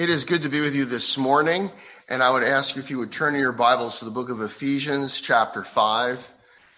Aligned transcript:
It 0.00 0.08
is 0.08 0.24
good 0.24 0.44
to 0.44 0.48
be 0.48 0.62
with 0.62 0.74
you 0.74 0.86
this 0.86 1.18
morning, 1.18 1.70
and 2.08 2.22
I 2.22 2.30
would 2.30 2.42
ask 2.42 2.74
you 2.74 2.80
if 2.80 2.90
you 2.90 2.96
would 3.00 3.12
turn 3.12 3.34
in 3.34 3.40
your 3.42 3.52
Bibles 3.52 3.98
to 3.98 4.06
the 4.06 4.10
book 4.10 4.30
of 4.30 4.40
Ephesians, 4.40 5.20
chapter 5.20 5.62
5. 5.62 6.32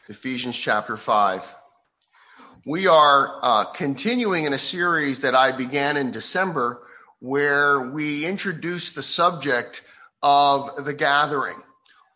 Ephesians, 0.08 0.56
chapter 0.56 0.96
5. 0.96 1.44
We 2.66 2.88
are 2.88 3.38
uh, 3.40 3.72
continuing 3.74 4.42
in 4.42 4.52
a 4.52 4.58
series 4.58 5.20
that 5.20 5.36
I 5.36 5.56
began 5.56 5.96
in 5.96 6.10
December 6.10 6.82
where 7.20 7.92
we 7.92 8.26
introduced 8.26 8.96
the 8.96 9.04
subject 9.04 9.82
of 10.20 10.84
the 10.84 10.92
gathering, 10.92 11.62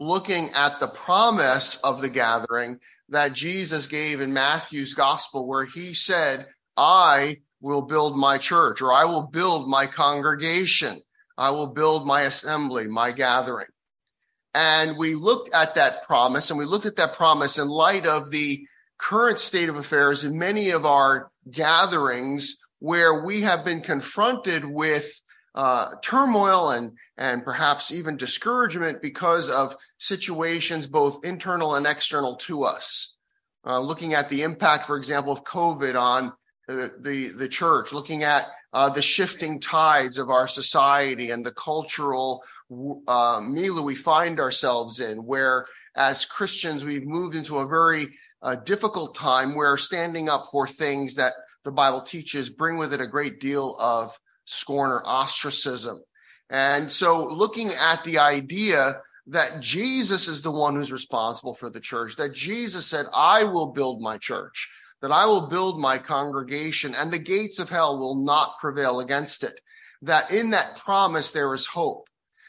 looking 0.01 0.51
at 0.55 0.81
the 0.81 0.89
promise 0.89 1.79
of 1.85 2.01
the 2.01 2.11
gathering 2.11 2.81
that 3.11 3.33
Jesus 3.33 3.87
gave 3.87 4.21
in 4.21 4.33
Matthew's 4.33 4.95
gospel, 4.95 5.47
where 5.47 5.67
he 5.67 5.95
said, 5.95 6.49
I 6.77 7.43
will 7.67 7.83
build 7.83 8.17
my 8.17 8.39
church 8.39 8.81
or 8.81 8.93
I 8.93 9.05
will 9.05 9.27
build 9.27 9.69
my 9.69 9.87
congregation. 9.87 11.03
I 11.37 11.51
will 11.51 11.67
build 11.67 12.07
my 12.07 12.23
assembly, 12.23 12.87
my 12.87 13.13
gathering. 13.13 13.67
And 14.55 14.97
we 14.97 15.15
looked 15.15 15.51
at 15.53 15.75
that 15.75 16.05
promise 16.05 16.49
and 16.49 16.59
we 16.59 16.65
looked 16.65 16.87
at 16.87 16.97
that 16.97 17.15
promise 17.15 17.59
in 17.59 17.69
light 17.69 18.07
of 18.07 18.31
the 18.31 18.67
current 18.99 19.39
state 19.39 19.69
of 19.69 19.77
affairs 19.77 20.25
in 20.25 20.39
many 20.39 20.71
of 20.71 20.87
our 20.87 21.31
gatherings 21.51 22.57
where 22.79 23.25
we 23.25 23.43
have 23.43 23.65
been 23.65 23.83
confronted 23.83 24.65
with 24.65 25.13
uh, 25.55 25.93
turmoil 26.03 26.71
and 26.71 26.93
and 27.19 27.43
perhaps 27.43 27.91
even 27.91 28.17
discouragement 28.17 29.01
because 29.03 29.49
of 29.49 29.75
situations 29.99 30.87
both 30.87 31.25
internal 31.25 31.75
and 31.75 31.87
external 31.87 32.37
to 32.37 32.65
us. 32.65 33.15
Uh, 33.67 33.81
looking 33.81 34.15
at 34.15 34.29
the 34.29 34.43
impact, 34.43 34.87
for 34.87 34.97
example, 34.97 35.33
of 35.33 35.43
COVID 35.45 35.99
on 36.01 36.33
the, 36.67 37.33
the, 37.37 37.49
church, 37.49 37.93
looking 37.93 38.25
at 38.25 38.47
uh, 38.73 38.91
the 38.91 39.03
shifting 39.03 39.61
tides 39.61 40.19
of 40.19 40.31
our 40.31 40.49
society 40.49 41.31
and 41.31 41.45
the 41.45 41.53
cultural 41.53 42.43
uh, 43.07 43.41
milieu 43.41 43.83
we 43.83 43.95
find 43.95 44.41
ourselves 44.41 45.01
in, 45.01 45.19
where 45.19 45.67
as 45.95 46.25
Christians 46.25 46.85
we've 46.85 47.07
moved 47.07 47.35
into 47.35 47.59
a 47.59 47.67
very 47.67 48.09
uh, 48.43 48.57
difficult 48.57 49.15
time 49.15 49.55
where 49.55 49.77
standing 49.77 50.29
up 50.29 50.47
for 50.51 50.67
things 50.67 51.15
that 51.15 51.35
the 51.65 51.73
Bible 51.73 52.03
teaches 52.03 52.51
bring 52.51 52.77
with 52.77 52.93
it 52.93 53.01
a 53.01 53.07
great 53.07 53.41
deal 53.41 53.77
of 53.79 54.17
scorn 54.45 54.91
or 54.91 55.03
ostracism. 55.07 56.01
And 56.51 56.91
so 56.91 57.25
looking 57.25 57.71
at 57.71 58.05
the 58.05 58.19
idea 58.19 59.01
that 59.29 59.61
Jesus 59.61 60.29
is 60.29 60.43
the 60.43 60.53
one 60.53 60.77
who's 60.77 60.93
responsible 60.93 61.55
for 61.55 61.71
the 61.71 61.81
church, 61.81 62.17
that 62.17 62.35
Jesus 62.35 62.87
said, 62.87 63.07
I 63.13 63.45
will 63.45 63.73
build 63.73 64.01
my 64.01 64.19
church 64.19 64.69
that 65.03 65.13
I 65.13 65.27
will 65.27 65.49
build 65.49 65.81
my 65.81 65.99
congregation 65.99 66.95
and 66.95 67.13
the 67.13 67.19
gates 67.19 67.59
of 67.59 67.69
hell 67.69 67.99
will 67.99 68.25
not 68.25 68.59
prevail 68.61 69.01
against 69.01 69.45
it. 69.45 69.61
That 70.03 70.31
in 70.31 70.51
that 70.51 70.77
promise 70.79 71.33
there 71.33 71.53
is 71.55 71.67
hope. 71.67 72.09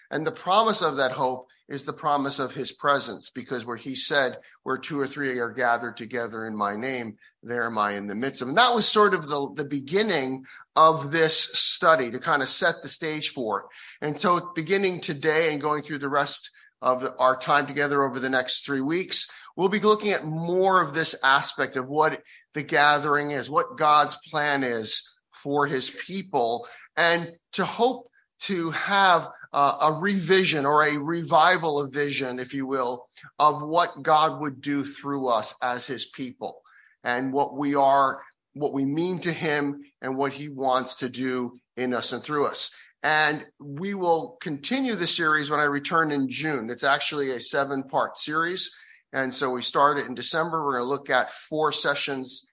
And 0.10 0.26
the 0.26 0.32
promise 0.32 0.82
of 0.82 0.98
that 0.98 1.12
hope 1.12 1.48
is 1.68 1.84
the 1.84 1.92
promise 1.92 2.40
of 2.40 2.54
his 2.54 2.72
presence, 2.72 3.30
because 3.30 3.66
where 3.66 3.76
he 3.76 3.94
said, 3.94 4.38
where 4.64 4.78
two 4.78 4.98
or 4.98 5.06
three 5.06 5.38
are 5.40 5.52
gathered 5.52 5.98
together 5.98 6.46
in 6.46 6.56
my 6.56 6.78
name, 6.78 7.18
there 7.44 7.66
am 7.66 7.78
I 7.78 7.98
in 7.98 8.08
the 8.08 8.16
midst 8.16 8.42
of 8.42 8.48
them. 8.48 8.52
And 8.52 8.58
that 8.58 8.74
was 8.74 8.88
sort 8.88 9.14
of 9.14 9.28
the, 9.28 9.52
the 9.54 9.66
beginning 9.66 10.46
of 10.78 11.12
this 11.12 11.50
study 11.54 12.10
to 12.12 12.20
kind 12.20 12.42
of 12.42 12.48
set 12.48 12.76
the 12.82 12.88
stage 12.88 13.34
for 13.34 13.60
it. 13.60 13.66
And 14.02 14.18
so 14.18 14.52
beginning 14.56 15.02
today 15.02 15.52
and 15.52 15.62
going 15.62 15.84
through 15.84 16.00
the 16.00 16.08
rest 16.08 16.52
of 16.82 17.02
the, 17.02 17.14
our 17.18 17.38
time 17.38 17.68
together 17.68 18.02
over 18.02 18.22
the 18.22 18.30
next 18.30 18.66
three 18.66 18.82
weeks, 18.82 19.28
we'll 19.58 19.68
be 19.68 19.82
looking 19.82 20.12
at 20.12 20.24
more 20.24 20.82
of 20.82 20.94
this 20.94 21.16
aspect 21.22 21.76
of 21.76 21.90
what 21.90 22.22
the 22.58 22.64
gathering 22.64 23.30
is, 23.30 23.52
what 23.52 23.78
God's 23.78 24.18
plan 24.32 24.64
is 24.64 25.04
for 25.44 25.68
his 25.68 25.92
people, 26.08 26.68
and 26.96 27.30
to 27.54 27.64
hope 27.64 28.10
to 28.46 28.72
have 28.72 29.28
uh, 29.54 29.78
a 29.80 30.02
revision 30.02 30.66
or 30.66 30.84
a 30.84 30.98
revival 30.98 31.80
of 31.80 31.94
vision, 31.94 32.40
if 32.40 32.56
you 32.56 32.66
will, 32.66 33.10
of 33.38 33.62
what 33.62 34.02
God 34.02 34.42
would 34.42 34.60
do 34.60 34.84
through 34.84 35.28
us 35.28 35.54
as 35.62 35.86
his 35.86 36.08
people 36.08 36.62
and 37.04 37.32
what 37.32 37.56
we 37.56 37.76
are, 37.76 38.24
what 38.56 38.74
we 38.74 38.86
mean 38.86 39.22
to 39.22 39.32
him 39.32 39.84
and 40.02 40.18
what 40.18 40.34
he 40.34 40.50
wants 40.50 40.96
to 40.96 41.10
do 41.10 41.60
in 41.76 41.94
us 41.94 42.12
and 42.12 42.24
through 42.24 42.48
us. 42.48 42.72
And 43.04 43.46
we 43.60 43.94
will 43.94 44.38
continue 44.42 44.96
the 44.96 45.06
series 45.06 45.52
when 45.52 45.60
I 45.60 45.66
return 45.66 46.12
in 46.12 46.28
June. 46.28 46.72
It's 46.72 46.84
actually 46.84 47.32
a 47.32 47.40
seven 47.40 47.84
part 47.84 48.18
series. 48.18 48.72
And 49.14 49.34
so 49.34 49.52
we 49.52 49.62
started 49.62 50.08
in 50.08 50.16
December. 50.16 50.66
We're 50.66 50.80
going 50.80 50.86
to 50.86 50.90
look 50.90 51.12
at 51.12 51.32
four 51.50 51.72
sessions 51.72 52.47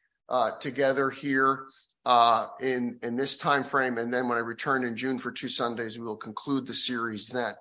together 0.60 1.10
here 1.10 1.64
uh, 2.04 2.48
in 2.60 2.98
in 3.02 3.16
this 3.16 3.36
time 3.36 3.64
frame, 3.64 3.98
and 3.98 4.12
then 4.12 4.28
when 4.28 4.38
I 4.38 4.42
return 4.42 4.84
in 4.84 4.96
June 4.96 5.18
for 5.18 5.32
two 5.32 5.48
Sundays, 5.48 5.98
we 5.98 6.04
will 6.04 6.16
conclude 6.16 6.66
the 6.66 6.74
series 6.74 7.28
then. 7.28 7.54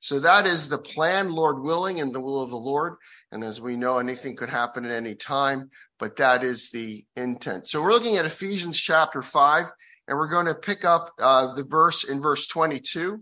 So 0.00 0.20
that 0.20 0.46
is 0.46 0.68
the 0.68 0.78
plan, 0.78 1.32
Lord 1.32 1.60
willing, 1.60 2.00
and 2.00 2.14
the 2.14 2.20
will 2.20 2.40
of 2.40 2.50
the 2.50 2.56
Lord. 2.56 2.94
And 3.32 3.42
as 3.42 3.60
we 3.60 3.76
know, 3.76 3.98
anything 3.98 4.36
could 4.36 4.48
happen 4.48 4.84
at 4.84 4.92
any 4.92 5.16
time, 5.16 5.70
but 5.98 6.16
that 6.16 6.44
is 6.44 6.70
the 6.70 7.04
intent. 7.16 7.68
So 7.68 7.82
we're 7.82 7.92
looking 7.92 8.16
at 8.16 8.24
Ephesians 8.24 8.78
chapter 8.78 9.22
five, 9.22 9.66
and 10.06 10.16
we're 10.16 10.30
going 10.30 10.46
to 10.46 10.54
pick 10.54 10.84
up 10.84 11.10
uh, 11.18 11.54
the 11.54 11.64
verse 11.64 12.04
in 12.04 12.22
verse 12.22 12.46
22. 12.46 13.20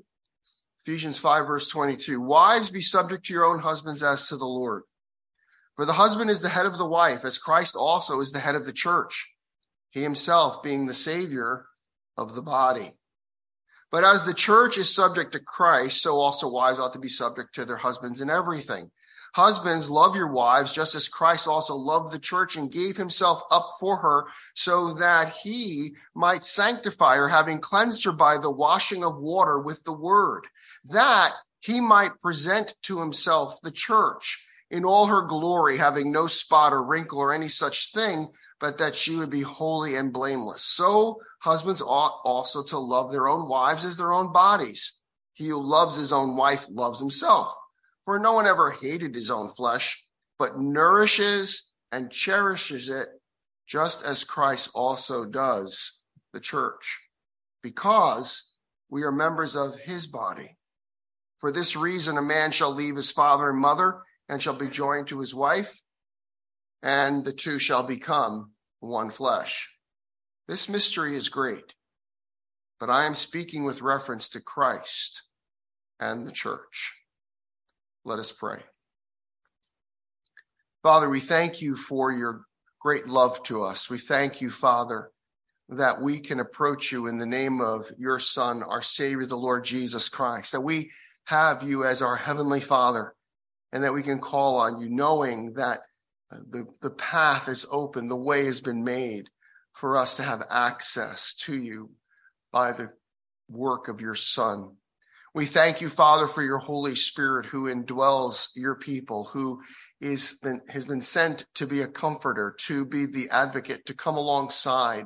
Ephesians 0.86 1.18
5, 1.18 1.46
verse 1.48 1.68
22. 1.68 2.20
Wives, 2.20 2.70
be 2.70 2.80
subject 2.80 3.26
to 3.26 3.32
your 3.32 3.44
own 3.44 3.58
husbands 3.58 4.04
as 4.04 4.28
to 4.28 4.36
the 4.36 4.44
Lord. 4.44 4.84
For 5.76 5.84
the 5.84 5.92
husband 5.92 6.30
is 6.30 6.40
the 6.40 6.48
head 6.48 6.64
of 6.64 6.78
the 6.78 6.88
wife, 6.88 7.24
as 7.24 7.36
Christ 7.36 7.76
also 7.76 8.20
is 8.20 8.32
the 8.32 8.40
head 8.40 8.54
of 8.54 8.64
the 8.64 8.72
church, 8.72 9.30
he 9.90 10.02
himself 10.02 10.62
being 10.62 10.86
the 10.86 10.94
Savior 10.94 11.66
of 12.16 12.34
the 12.34 12.42
body. 12.42 12.94
But 13.92 14.02
as 14.02 14.24
the 14.24 14.34
church 14.34 14.78
is 14.78 14.94
subject 14.94 15.32
to 15.32 15.40
Christ, 15.40 16.02
so 16.02 16.16
also 16.16 16.48
wives 16.48 16.78
ought 16.78 16.94
to 16.94 16.98
be 16.98 17.10
subject 17.10 17.54
to 17.54 17.66
their 17.66 17.76
husbands 17.76 18.22
in 18.22 18.30
everything. 18.30 18.90
Husbands, 19.34 19.90
love 19.90 20.16
your 20.16 20.32
wives, 20.32 20.72
just 20.72 20.94
as 20.94 21.08
Christ 21.08 21.46
also 21.46 21.76
loved 21.76 22.10
the 22.10 22.18
church 22.18 22.56
and 22.56 22.72
gave 22.72 22.96
himself 22.96 23.42
up 23.50 23.72
for 23.78 23.98
her, 23.98 24.24
so 24.54 24.94
that 24.94 25.34
he 25.42 25.94
might 26.14 26.46
sanctify 26.46 27.16
her, 27.16 27.28
having 27.28 27.60
cleansed 27.60 28.02
her 28.06 28.12
by 28.12 28.38
the 28.38 28.50
washing 28.50 29.04
of 29.04 29.18
water 29.18 29.60
with 29.60 29.84
the 29.84 29.92
word, 29.92 30.46
that 30.86 31.32
he 31.60 31.82
might 31.82 32.18
present 32.20 32.74
to 32.84 33.00
himself 33.00 33.60
the 33.62 33.70
church 33.70 34.45
in 34.70 34.84
all 34.84 35.06
her 35.06 35.22
glory, 35.22 35.78
having 35.78 36.10
no 36.10 36.26
spot 36.26 36.72
or 36.72 36.82
wrinkle 36.82 37.18
or 37.18 37.32
any 37.32 37.48
such 37.48 37.92
thing, 37.92 38.32
but 38.60 38.78
that 38.78 38.96
she 38.96 39.14
would 39.16 39.30
be 39.30 39.42
holy 39.42 39.94
and 39.94 40.12
blameless. 40.12 40.64
So 40.64 41.20
husbands 41.40 41.80
ought 41.80 42.20
also 42.24 42.64
to 42.64 42.78
love 42.78 43.12
their 43.12 43.28
own 43.28 43.48
wives 43.48 43.84
as 43.84 43.96
their 43.96 44.12
own 44.12 44.32
bodies. 44.32 44.94
He 45.34 45.48
who 45.48 45.62
loves 45.62 45.96
his 45.96 46.12
own 46.12 46.36
wife 46.36 46.64
loves 46.68 46.98
himself. 46.98 47.52
For 48.04 48.18
no 48.18 48.32
one 48.32 48.46
ever 48.46 48.70
hated 48.70 49.14
his 49.14 49.30
own 49.30 49.52
flesh, 49.52 50.02
but 50.38 50.58
nourishes 50.58 51.70
and 51.92 52.10
cherishes 52.10 52.88
it, 52.88 53.08
just 53.66 54.02
as 54.02 54.24
Christ 54.24 54.70
also 54.74 55.24
does 55.24 55.98
the 56.32 56.40
church, 56.40 57.00
because 57.62 58.44
we 58.88 59.02
are 59.02 59.12
members 59.12 59.56
of 59.56 59.74
his 59.84 60.06
body. 60.06 60.56
For 61.40 61.52
this 61.52 61.76
reason, 61.76 62.16
a 62.16 62.22
man 62.22 62.52
shall 62.52 62.74
leave 62.74 62.96
his 62.96 63.10
father 63.10 63.50
and 63.50 63.60
mother 63.60 64.02
and 64.28 64.42
shall 64.42 64.56
be 64.56 64.68
joined 64.68 65.08
to 65.08 65.20
his 65.20 65.34
wife, 65.34 65.82
and 66.82 67.24
the 67.24 67.32
two 67.32 67.58
shall 67.58 67.82
become 67.82 68.52
one 68.80 69.10
flesh. 69.10 69.68
This 70.48 70.68
mystery 70.68 71.16
is 71.16 71.28
great, 71.28 71.74
but 72.78 72.90
I 72.90 73.06
am 73.06 73.14
speaking 73.14 73.64
with 73.64 73.82
reference 73.82 74.28
to 74.30 74.40
Christ 74.40 75.22
and 75.98 76.26
the 76.26 76.32
church. 76.32 76.92
Let 78.04 78.18
us 78.18 78.32
pray. 78.32 78.60
Father, 80.82 81.08
we 81.08 81.20
thank 81.20 81.60
you 81.60 81.74
for 81.74 82.12
your 82.12 82.42
great 82.80 83.08
love 83.08 83.42
to 83.44 83.64
us. 83.64 83.90
We 83.90 83.98
thank 83.98 84.40
you, 84.40 84.50
Father, 84.50 85.10
that 85.70 86.00
we 86.00 86.20
can 86.20 86.38
approach 86.38 86.92
you 86.92 87.08
in 87.08 87.18
the 87.18 87.26
name 87.26 87.60
of 87.60 87.90
your 87.98 88.20
Son, 88.20 88.62
our 88.62 88.82
Savior, 88.82 89.26
the 89.26 89.36
Lord 89.36 89.64
Jesus 89.64 90.08
Christ, 90.08 90.52
that 90.52 90.60
we 90.60 90.92
have 91.24 91.64
you 91.64 91.82
as 91.82 92.02
our 92.02 92.14
Heavenly 92.14 92.60
Father 92.60 93.14
and 93.72 93.84
that 93.84 93.94
we 93.94 94.02
can 94.02 94.20
call 94.20 94.58
on 94.58 94.80
you 94.80 94.88
knowing 94.88 95.54
that 95.54 95.80
uh, 96.30 96.38
the, 96.50 96.66
the 96.82 96.90
path 96.90 97.48
is 97.48 97.66
open, 97.70 98.08
the 98.08 98.16
way 98.16 98.44
has 98.46 98.60
been 98.60 98.84
made 98.84 99.28
for 99.72 99.96
us 99.96 100.16
to 100.16 100.22
have 100.22 100.42
access 100.50 101.34
to 101.34 101.54
you 101.54 101.90
by 102.52 102.72
the 102.72 102.90
work 103.48 103.88
of 103.88 104.00
your 104.00 104.14
Son. 104.14 104.76
We 105.34 105.44
thank 105.44 105.82
you, 105.82 105.90
Father, 105.90 106.28
for 106.28 106.42
your 106.42 106.58
Holy 106.58 106.94
Spirit 106.94 107.46
who 107.46 107.64
indwells 107.64 108.48
your 108.54 108.74
people, 108.74 109.28
who 109.32 109.60
is 110.00 110.32
been, 110.42 110.62
has 110.68 110.86
been 110.86 111.02
sent 111.02 111.44
to 111.56 111.66
be 111.66 111.82
a 111.82 111.88
comforter, 111.88 112.56
to 112.60 112.86
be 112.86 113.04
the 113.04 113.28
advocate, 113.30 113.84
to 113.86 113.94
come 113.94 114.16
alongside 114.16 115.04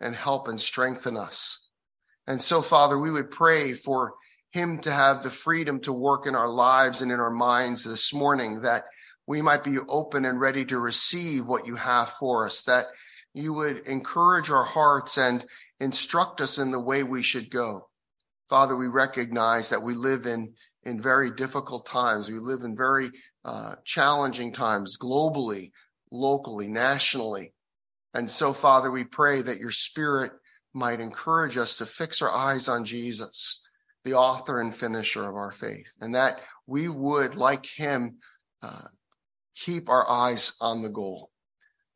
and 0.00 0.16
help 0.16 0.48
and 0.48 0.60
strengthen 0.60 1.16
us. 1.16 1.60
And 2.26 2.42
so, 2.42 2.60
Father, 2.60 2.98
we 2.98 3.10
would 3.10 3.30
pray 3.30 3.74
for 3.74 4.14
him 4.50 4.80
to 4.80 4.92
have 4.92 5.22
the 5.22 5.30
freedom 5.30 5.80
to 5.80 5.92
work 5.92 6.26
in 6.26 6.34
our 6.34 6.48
lives 6.48 7.02
and 7.02 7.12
in 7.12 7.20
our 7.20 7.30
minds 7.30 7.84
this 7.84 8.12
morning, 8.12 8.62
that 8.62 8.84
we 9.26 9.42
might 9.42 9.62
be 9.62 9.78
open 9.88 10.24
and 10.24 10.40
ready 10.40 10.64
to 10.64 10.78
receive 10.78 11.44
what 11.44 11.66
you 11.66 11.76
have 11.76 12.10
for 12.18 12.46
us, 12.46 12.62
that 12.62 12.86
you 13.34 13.52
would 13.52 13.86
encourage 13.86 14.50
our 14.50 14.64
hearts 14.64 15.18
and 15.18 15.44
instruct 15.80 16.40
us 16.40 16.58
in 16.58 16.70
the 16.70 16.80
way 16.80 17.02
we 17.02 17.22
should 17.22 17.50
go. 17.50 17.88
Father, 18.48 18.74
we 18.74 18.86
recognize 18.86 19.68
that 19.68 19.82
we 19.82 19.94
live 19.94 20.26
in, 20.26 20.54
in 20.82 21.02
very 21.02 21.30
difficult 21.30 21.86
times. 21.86 22.30
We 22.30 22.38
live 22.38 22.62
in 22.62 22.74
very 22.74 23.10
uh, 23.44 23.74
challenging 23.84 24.52
times 24.54 24.96
globally, 25.00 25.72
locally, 26.10 26.68
nationally. 26.68 27.52
And 28.14 28.30
so, 28.30 28.54
Father, 28.54 28.90
we 28.90 29.04
pray 29.04 29.42
that 29.42 29.60
your 29.60 29.70
spirit 29.70 30.32
might 30.72 31.00
encourage 31.00 31.56
us 31.58 31.76
to 31.76 31.86
fix 31.86 32.22
our 32.22 32.30
eyes 32.30 32.68
on 32.68 32.86
Jesus, 32.86 33.60
the 34.04 34.14
author 34.14 34.60
and 34.60 34.76
finisher 34.76 35.28
of 35.28 35.34
our 35.34 35.52
faith, 35.52 35.86
and 36.00 36.14
that 36.14 36.40
we 36.66 36.88
would, 36.88 37.34
like 37.34 37.66
him, 37.66 38.16
uh, 38.62 38.82
keep 39.64 39.88
our 39.88 40.08
eyes 40.08 40.52
on 40.60 40.82
the 40.82 40.88
goal. 40.88 41.30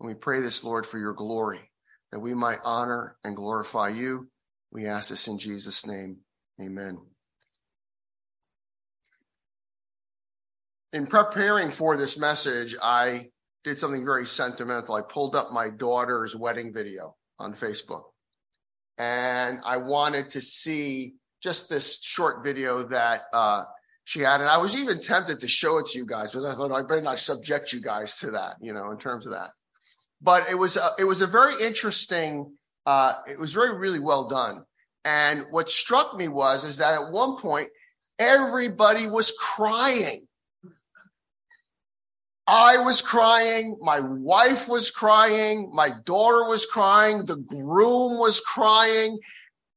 And 0.00 0.08
we 0.08 0.14
pray 0.14 0.40
this, 0.40 0.64
Lord, 0.64 0.86
for 0.86 0.98
your 0.98 1.14
glory, 1.14 1.70
that 2.10 2.20
we 2.20 2.34
might 2.34 2.58
honor 2.64 3.16
and 3.22 3.36
glorify 3.36 3.88
you. 3.90 4.28
We 4.70 4.86
ask 4.86 5.10
this 5.10 5.28
in 5.28 5.38
Jesus' 5.38 5.86
name. 5.86 6.18
Amen. 6.60 6.98
In 10.92 11.06
preparing 11.06 11.70
for 11.70 11.96
this 11.96 12.18
message, 12.18 12.76
I 12.82 13.28
did 13.64 13.78
something 13.78 14.04
very 14.04 14.26
sentimental. 14.26 14.94
I 14.94 15.02
pulled 15.02 15.34
up 15.34 15.52
my 15.52 15.70
daughter's 15.70 16.36
wedding 16.36 16.72
video 16.72 17.16
on 17.38 17.54
Facebook 17.54 18.02
and 18.98 19.60
I 19.64 19.78
wanted 19.78 20.30
to 20.32 20.40
see 20.40 21.14
just 21.42 21.68
this 21.68 21.98
short 22.02 22.44
video 22.44 22.84
that 22.84 23.22
uh, 23.32 23.64
she 24.04 24.20
had. 24.20 24.40
And 24.40 24.48
I 24.48 24.58
was 24.58 24.74
even 24.74 25.00
tempted 25.00 25.40
to 25.40 25.48
show 25.48 25.78
it 25.78 25.86
to 25.88 25.98
you 25.98 26.06
guys, 26.06 26.32
but 26.32 26.44
I 26.44 26.54
thought 26.54 26.72
I 26.72 26.82
better 26.82 27.00
not 27.00 27.18
subject 27.18 27.72
you 27.72 27.80
guys 27.80 28.18
to 28.18 28.32
that, 28.32 28.56
you 28.60 28.72
know, 28.72 28.90
in 28.90 28.98
terms 28.98 29.26
of 29.26 29.32
that. 29.32 29.50
But 30.20 30.50
it 30.50 30.54
was 30.54 30.76
a, 30.76 30.90
it 30.98 31.04
was 31.04 31.20
a 31.20 31.26
very 31.26 31.60
interesting. 31.62 32.56
Uh, 32.86 33.14
it 33.28 33.38
was 33.38 33.52
very 33.52 33.76
really 33.76 34.00
well 34.00 34.28
done. 34.28 34.64
And 35.04 35.46
what 35.50 35.68
struck 35.68 36.16
me 36.16 36.28
was 36.28 36.64
is 36.64 36.78
that 36.78 36.94
at 36.94 37.12
one 37.12 37.36
point 37.38 37.68
everybody 38.18 39.08
was 39.08 39.32
crying 39.38 40.26
I 42.46 42.78
was 42.78 43.00
crying. 43.00 43.78
My 43.80 44.00
wife 44.00 44.66
was 44.66 44.90
crying. 44.90 45.70
My 45.72 45.90
daughter 46.04 46.48
was 46.48 46.66
crying. 46.66 47.24
The 47.24 47.36
groom 47.36 48.18
was 48.18 48.40
crying. 48.40 49.18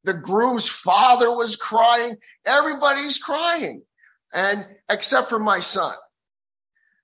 The 0.06 0.14
groom's 0.14 0.70
father 0.70 1.36
was 1.36 1.56
crying. 1.56 2.18
Everybody's 2.46 3.18
crying. 3.18 3.82
And 4.32 4.66
except 4.88 5.30
for 5.30 5.40
my 5.40 5.60
son. 5.60 5.96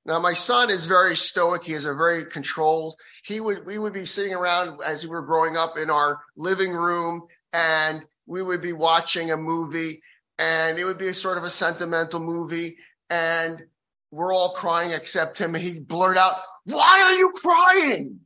Now, 0.05 0.19
my 0.19 0.33
son 0.33 0.69
is 0.69 0.85
very 0.85 1.15
stoic. 1.15 1.63
He 1.63 1.73
is 1.73 1.85
a 1.85 1.95
very 1.95 2.25
controlled. 2.25 2.95
He 3.23 3.39
would, 3.39 3.65
we 3.65 3.79
would 3.79 3.93
be 3.93 4.05
sitting 4.05 4.33
around 4.33 4.79
as 4.85 5.03
we 5.03 5.09
were 5.09 5.21
growing 5.23 5.57
up 5.57 5.77
in 5.77 5.89
our 5.89 6.21
living 6.35 6.73
room 6.73 7.23
and 7.53 8.03
we 8.27 8.43
would 8.43 8.61
be 8.61 8.73
watching 8.73 9.31
a 9.31 9.37
movie 9.37 10.01
and 10.37 10.77
it 10.77 10.85
would 10.85 10.97
be 10.97 11.07
a 11.07 11.13
sort 11.13 11.37
of 11.37 11.43
a 11.43 11.49
sentimental 11.49 12.19
movie. 12.19 12.77
And 13.09 13.63
we're 14.11 14.33
all 14.33 14.53
crying 14.53 14.91
except 14.91 15.39
him. 15.39 15.55
And 15.55 15.63
he 15.63 15.79
blurted 15.79 16.17
out, 16.17 16.35
Why 16.65 17.01
are 17.03 17.13
you 17.13 17.31
crying? 17.31 18.19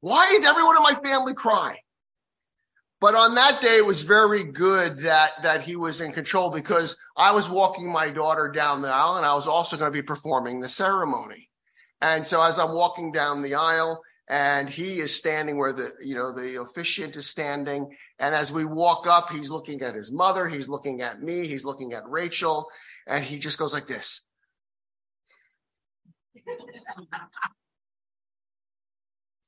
Why 0.00 0.28
is 0.34 0.44
everyone 0.44 0.76
in 0.76 0.82
my 0.82 0.94
family 1.00 1.34
crying? 1.34 1.78
But 3.00 3.14
on 3.14 3.34
that 3.36 3.62
day, 3.62 3.78
it 3.78 3.86
was 3.86 4.02
very 4.02 4.44
good 4.44 4.98
that, 5.00 5.32
that 5.42 5.62
he 5.62 5.74
was 5.74 6.02
in 6.02 6.12
control 6.12 6.50
because 6.50 6.96
I 7.16 7.32
was 7.32 7.48
walking 7.48 7.90
my 7.90 8.10
daughter 8.10 8.52
down 8.54 8.82
the 8.82 8.88
aisle 8.88 9.16
and 9.16 9.24
I 9.24 9.34
was 9.34 9.46
also 9.46 9.78
going 9.78 9.90
to 9.90 9.96
be 9.96 10.02
performing 10.02 10.60
the 10.60 10.68
ceremony. 10.68 11.48
And 12.02 12.26
so 12.26 12.42
as 12.42 12.58
I'm 12.58 12.74
walking 12.74 13.10
down 13.10 13.40
the 13.40 13.54
aisle 13.54 14.02
and 14.28 14.68
he 14.68 15.00
is 15.00 15.16
standing 15.16 15.56
where 15.56 15.72
the, 15.72 15.92
you 16.02 16.14
know, 16.14 16.34
the 16.34 16.60
officiant 16.60 17.16
is 17.16 17.26
standing. 17.26 17.88
And 18.18 18.34
as 18.34 18.52
we 18.52 18.66
walk 18.66 19.06
up, 19.06 19.30
he's 19.30 19.50
looking 19.50 19.80
at 19.80 19.94
his 19.94 20.12
mother. 20.12 20.46
He's 20.46 20.68
looking 20.68 21.00
at 21.00 21.22
me. 21.22 21.46
He's 21.46 21.64
looking 21.64 21.94
at 21.94 22.06
Rachel 22.06 22.66
and 23.06 23.24
he 23.24 23.38
just 23.38 23.58
goes 23.58 23.72
like 23.72 23.86
this. 23.86 24.20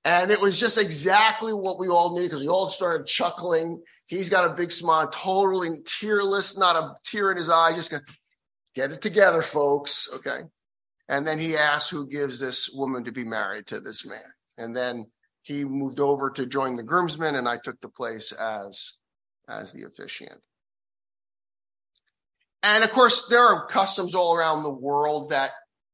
And 0.04 0.30
it 0.30 0.40
was 0.40 0.58
just 0.58 0.78
exactly 0.78 1.52
what 1.52 1.78
we 1.78 1.88
all 1.88 2.14
needed 2.14 2.30
because 2.30 2.42
we 2.42 2.48
all 2.48 2.70
started 2.70 3.06
chuckling. 3.06 3.82
He's 4.06 4.28
got 4.28 4.50
a 4.50 4.54
big 4.54 4.72
smile, 4.72 5.08
totally 5.08 5.82
tearless, 5.84 6.56
not 6.56 6.76
a 6.76 6.94
tear 7.04 7.30
in 7.30 7.36
his 7.36 7.48
eye, 7.48 7.74
just 7.74 7.90
gonna 7.90 8.02
get 8.74 8.90
it 8.90 9.00
together, 9.00 9.42
folks. 9.42 10.08
Okay. 10.12 10.40
And 11.08 11.26
then 11.26 11.38
he 11.38 11.56
asked 11.56 11.90
who 11.90 12.08
gives 12.08 12.38
this 12.38 12.68
woman 12.72 13.04
to 13.04 13.12
be 13.12 13.24
married 13.24 13.68
to 13.68 13.80
this 13.80 14.04
man. 14.04 14.22
And 14.58 14.74
then 14.74 15.06
he 15.42 15.64
moved 15.64 16.00
over 16.00 16.30
to 16.30 16.46
join 16.46 16.76
the 16.76 16.82
groomsmen, 16.82 17.34
and 17.34 17.48
I 17.48 17.58
took 17.62 17.80
the 17.80 17.88
place 17.88 18.32
as 18.32 18.94
as 19.48 19.72
the 19.72 19.84
officiant. 19.84 20.40
And 22.62 22.84
of 22.84 22.92
course, 22.92 23.26
there 23.28 23.40
are 23.40 23.66
customs 23.66 24.14
all 24.14 24.34
around 24.34 24.62
the 24.62 24.70
world 24.70 25.30
that 25.30 25.50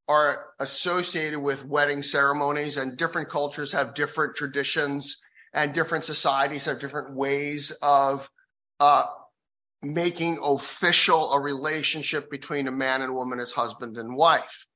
are 0.09 0.47
associated 0.59 1.39
with 1.39 1.65
wedding 1.65 2.03
ceremonies 2.03 2.79
and 2.79 2.97
different 2.97 3.29
cultures 3.29 3.73
have 3.73 3.95
different 3.95 4.35
traditions 4.35 5.19
and 5.53 5.75
different 5.75 6.05
societies 6.05 6.65
have 6.65 6.79
different 6.79 7.15
ways 7.15 7.73
of 7.83 8.29
uh, 8.81 9.05
making 9.83 10.39
official 10.43 11.33
a 11.33 11.41
relationship 11.41 12.31
between 12.31 12.67
a 12.67 12.73
man 12.73 13.03
and 13.03 13.15
woman 13.15 13.39
as 13.39 13.53
husband 13.53 13.97
and 13.99 14.17
wife. 14.17 14.67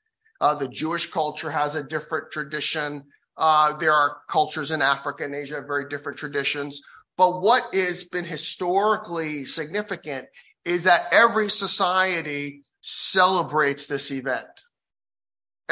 Uh, 0.40 0.54
the 0.54 0.68
Jewish 0.68 1.10
culture 1.10 1.50
has 1.50 1.74
a 1.74 1.82
different 1.82 2.30
tradition. 2.30 3.04
Uh, 3.36 3.76
there 3.78 3.92
are 3.92 4.18
cultures 4.28 4.70
in 4.70 4.82
Africa 4.82 5.24
and 5.24 5.34
Asia 5.34 5.56
have 5.56 5.66
very 5.66 5.88
different 5.88 6.18
traditions. 6.18 6.82
But 7.16 7.40
what 7.40 7.74
has 7.74 8.04
been 8.04 8.24
historically 8.24 9.44
significant 9.44 10.26
is 10.64 10.84
that 10.84 11.06
every 11.12 11.50
society 11.50 12.62
celebrates 12.80 13.86
this 13.86 14.10
event. 14.10 14.46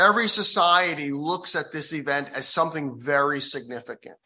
Every 0.01 0.29
society 0.29 1.11
looks 1.11 1.55
at 1.55 1.73
this 1.73 1.93
event 1.93 2.29
as 2.35 2.49
something 2.49 2.99
very 2.99 3.43
significant. 3.43 4.17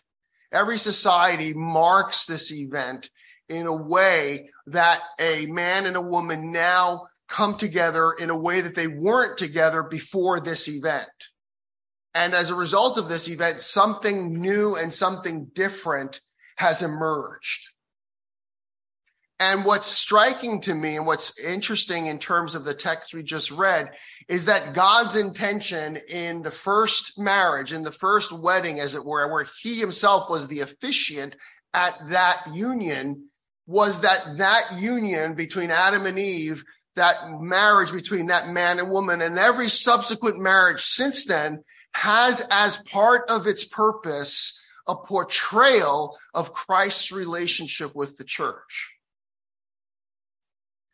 Every 0.53 0.79
society 0.79 1.53
marks 1.53 2.27
this 2.27 2.53
event 2.53 3.11
in 3.49 3.67
a 3.67 3.83
way 3.83 4.51
that 4.69 5.01
a 5.19 5.47
man 5.47 5.87
and 5.87 5.97
a 5.97 6.01
woman 6.01 6.53
now 6.53 7.09
come 7.29 7.57
together 7.57 8.13
in 8.13 8.31
a 8.31 8.39
way 8.39 8.61
that 8.61 8.77
they 8.77 8.87
weren't 8.87 9.37
together 9.37 9.83
before 9.83 10.39
this 10.39 10.69
event. 10.69 11.09
And 12.15 12.35
as 12.35 12.51
a 12.51 12.55
result 12.55 12.97
of 12.97 13.09
this 13.09 13.29
event, 13.29 13.61
something 13.61 14.41
new 14.41 14.77
and 14.77 14.95
something 14.95 15.51
different 15.57 16.21
has 16.55 16.83
emerged. 16.83 17.67
And 19.41 19.65
what's 19.65 19.89
striking 19.89 20.61
to 20.63 20.75
me 20.75 20.97
and 20.97 21.07
what's 21.07 21.37
interesting 21.39 22.07
in 22.07 22.19
terms 22.19 22.55
of 22.55 22.63
the 22.63 22.75
text 22.75 23.13
we 23.13 23.25
just 23.25 23.51
read 23.51 23.91
is 24.29 24.45
that 24.45 24.75
God's 24.75 25.17
intention 25.17 25.97
in 26.09 26.43
the 26.43 26.53
first 26.53 27.19
marriage, 27.19 27.73
in 27.73 27.83
the 27.83 27.93
first 27.93 28.31
wedding, 28.33 28.79
as 28.79 28.95
it 28.95 29.05
were, 29.05 29.31
where 29.31 29.47
he 29.61 29.81
himself 29.81 30.31
was 30.31 30.47
the 30.47 30.61
officiant 30.61 31.35
at 31.73 31.95
that 32.11 32.55
union, 32.55 33.29
was 33.67 34.03
that 34.03 34.37
that 34.39 34.79
union 34.79 35.35
between 35.35 35.73
Adam 35.73 36.07
and 36.07 36.19
Eve, 36.19 36.63
that 36.95 37.17
marriage 37.41 37.91
between 37.91 38.27
that 38.27 38.49
man 38.49 38.79
and 38.79 38.89
woman, 38.89 39.21
and 39.21 39.37
every 39.37 39.69
subsequent 39.69 40.39
marriage 40.39 40.85
since 40.85 41.25
then 41.25 41.65
has 41.93 42.41
as 42.51 42.77
part 42.77 43.29
of 43.29 43.49
its 43.49 43.65
purpose 43.65 44.57
a 44.87 44.95
portrayal 44.95 46.17
of 46.33 46.53
Christ's 46.53 47.11
relationship 47.11 47.97
with 47.97 48.17
the 48.17 48.25
church. 48.25 48.94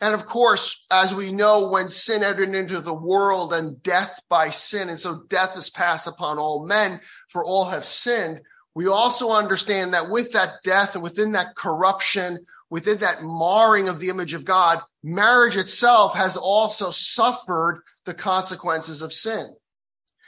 And 0.00 0.14
of 0.14 0.24
course, 0.24 0.82
as 0.90 1.14
we 1.14 1.30
know, 1.30 1.68
when 1.68 1.88
sin 1.88 2.22
entered 2.22 2.54
into 2.54 2.80
the 2.80 2.94
world 2.94 3.52
and 3.52 3.82
death 3.82 4.18
by 4.30 4.50
sin, 4.50 4.88
and 4.88 4.98
so 4.98 5.24
death 5.28 5.56
is 5.56 5.68
passed 5.68 6.06
upon 6.06 6.38
all 6.38 6.66
men, 6.66 7.00
for 7.28 7.44
all 7.44 7.66
have 7.66 7.84
sinned, 7.84 8.40
we 8.74 8.86
also 8.86 9.30
understand 9.30 9.92
that 9.92 10.10
with 10.10 10.32
that 10.32 10.62
death 10.64 10.94
and 10.94 11.02
within 11.02 11.32
that 11.32 11.54
corruption, 11.56 12.38
within 12.70 12.98
that 12.98 13.22
marring 13.22 13.88
of 13.88 13.98
the 13.98 14.08
image 14.08 14.32
of 14.32 14.44
God, 14.44 14.78
marriage 15.02 15.56
itself 15.56 16.14
has 16.14 16.36
also 16.36 16.90
suffered 16.90 17.82
the 18.06 18.14
consequences 18.14 19.02
of 19.02 19.12
sin. 19.12 19.54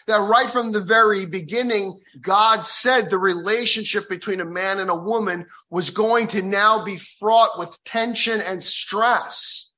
That 0.07 0.21
right 0.21 0.51
from 0.51 0.73
the 0.73 0.81
very 0.81 1.27
beginning, 1.27 2.01
God 2.21 2.61
said 2.61 3.09
the 3.09 3.19
relationship 3.19 4.09
between 4.09 4.41
a 4.41 4.45
man 4.45 4.79
and 4.79 4.91
a 4.91 4.97
woman 4.97 5.47
was 5.71 5.91
going 5.91 6.29
to 6.29 6.43
now 6.43 6.85
be 6.85 6.99
fraught 6.99 7.59
with 7.59 7.83
tension 7.85 8.41
and 8.41 8.63
stress 8.63 9.71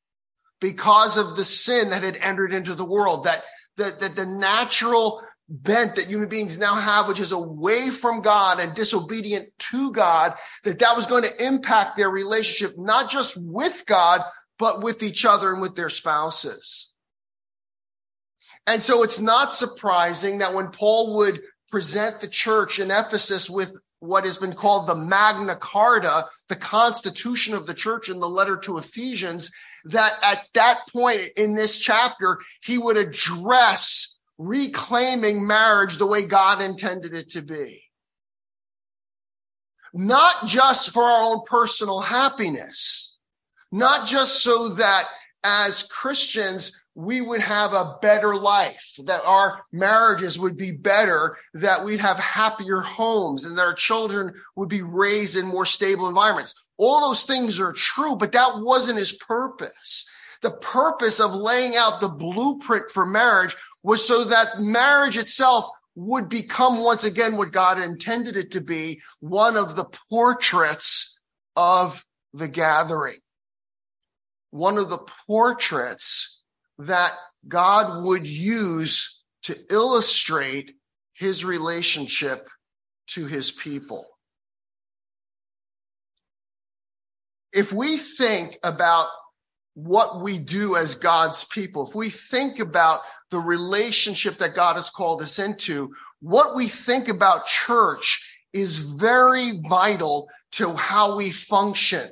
because 0.60 1.16
of 1.16 1.36
the 1.36 1.44
sin 1.44 1.90
that 1.90 2.02
had 2.02 2.16
entered 2.16 2.52
into 2.52 2.74
the 2.74 2.84
world. 2.84 3.24
That, 3.24 3.42
that, 3.76 4.00
that 4.00 4.16
the 4.16 4.26
natural 4.26 5.20
bent 5.48 5.96
that 5.96 6.06
human 6.06 6.28
beings 6.28 6.58
now 6.58 6.74
have, 6.74 7.06
which 7.06 7.20
is 7.20 7.32
away 7.32 7.90
from 7.90 8.22
God 8.22 8.60
and 8.60 8.74
disobedient 8.74 9.50
to 9.70 9.92
God, 9.92 10.34
that 10.64 10.78
that 10.78 10.96
was 10.96 11.06
going 11.06 11.24
to 11.24 11.44
impact 11.44 11.96
their 11.96 12.08
relationship, 12.08 12.78
not 12.78 13.10
just 13.10 13.36
with 13.36 13.84
God, 13.86 14.22
but 14.58 14.82
with 14.82 15.02
each 15.02 15.24
other 15.24 15.52
and 15.52 15.60
with 15.60 15.74
their 15.76 15.90
spouses. 15.90 16.88
And 18.66 18.82
so 18.82 19.02
it's 19.02 19.20
not 19.20 19.52
surprising 19.52 20.38
that 20.38 20.54
when 20.54 20.68
Paul 20.68 21.16
would 21.16 21.40
present 21.70 22.20
the 22.20 22.28
church 22.28 22.78
in 22.78 22.90
Ephesus 22.90 23.50
with, 23.50 23.76
what 24.00 24.24
has 24.24 24.36
been 24.36 24.54
called 24.54 24.86
the 24.86 24.94
Magna 24.94 25.56
Carta, 25.56 26.26
the 26.48 26.56
constitution 26.56 27.54
of 27.54 27.66
the 27.66 27.74
church 27.74 28.08
in 28.08 28.20
the 28.20 28.28
letter 28.28 28.56
to 28.58 28.78
Ephesians, 28.78 29.50
that 29.86 30.14
at 30.22 30.44
that 30.54 30.80
point 30.92 31.22
in 31.36 31.54
this 31.54 31.78
chapter, 31.78 32.38
he 32.62 32.78
would 32.78 32.96
address 32.96 34.14
reclaiming 34.38 35.46
marriage 35.46 35.96
the 35.96 36.06
way 36.06 36.24
God 36.24 36.60
intended 36.60 37.14
it 37.14 37.30
to 37.30 37.42
be. 37.42 37.82
Not 39.92 40.46
just 40.46 40.90
for 40.90 41.02
our 41.02 41.32
own 41.32 41.42
personal 41.46 42.00
happiness, 42.00 43.16
not 43.70 44.06
just 44.06 44.42
so 44.42 44.70
that 44.74 45.06
as 45.44 45.82
Christians, 45.84 46.72
we 46.94 47.20
would 47.20 47.40
have 47.40 47.72
a 47.72 47.98
better 48.00 48.36
life, 48.36 48.94
that 49.04 49.24
our 49.24 49.64
marriages 49.72 50.38
would 50.38 50.56
be 50.56 50.70
better, 50.70 51.36
that 51.54 51.84
we'd 51.84 52.00
have 52.00 52.16
happier 52.18 52.80
homes, 52.80 53.44
and 53.44 53.58
that 53.58 53.66
our 53.66 53.74
children 53.74 54.32
would 54.54 54.68
be 54.68 54.82
raised 54.82 55.36
in 55.36 55.46
more 55.46 55.66
stable 55.66 56.08
environments. 56.08 56.54
All 56.76 57.00
those 57.00 57.24
things 57.24 57.58
are 57.58 57.72
true, 57.72 58.16
but 58.16 58.32
that 58.32 58.60
wasn't 58.60 58.98
his 58.98 59.12
purpose. 59.12 60.06
The 60.42 60.52
purpose 60.52 61.20
of 61.20 61.32
laying 61.32 61.74
out 61.74 62.00
the 62.00 62.08
blueprint 62.08 62.90
for 62.92 63.06
marriage 63.06 63.56
was 63.82 64.06
so 64.06 64.24
that 64.24 64.60
marriage 64.60 65.16
itself 65.16 65.66
would 65.96 66.28
become 66.28 66.82
once 66.82 67.04
again 67.04 67.36
what 67.36 67.52
God 67.52 67.80
intended 67.80 68.36
it 68.36 68.50
to 68.52 68.60
be, 68.60 69.00
one 69.20 69.56
of 69.56 69.76
the 69.76 69.86
portraits 70.10 71.18
of 71.56 72.04
the 72.32 72.48
gathering. 72.48 73.18
One 74.50 74.76
of 74.76 74.90
the 74.90 75.04
portraits 75.26 76.33
that 76.78 77.12
God 77.46 78.04
would 78.04 78.26
use 78.26 79.20
to 79.44 79.56
illustrate 79.70 80.72
his 81.14 81.44
relationship 81.44 82.48
to 83.08 83.26
his 83.26 83.52
people. 83.52 84.06
If 87.52 87.72
we 87.72 87.98
think 87.98 88.58
about 88.64 89.08
what 89.74 90.22
we 90.22 90.38
do 90.38 90.76
as 90.76 90.94
God's 90.94 91.44
people, 91.44 91.88
if 91.88 91.94
we 91.94 92.10
think 92.10 92.58
about 92.58 93.00
the 93.30 93.38
relationship 93.38 94.38
that 94.38 94.54
God 94.54 94.76
has 94.76 94.90
called 94.90 95.22
us 95.22 95.38
into, 95.38 95.92
what 96.20 96.56
we 96.56 96.68
think 96.68 97.08
about 97.08 97.46
church 97.46 98.20
is 98.52 98.76
very 98.78 99.60
vital 99.68 100.28
to 100.52 100.74
how 100.74 101.16
we 101.16 101.30
function. 101.32 102.10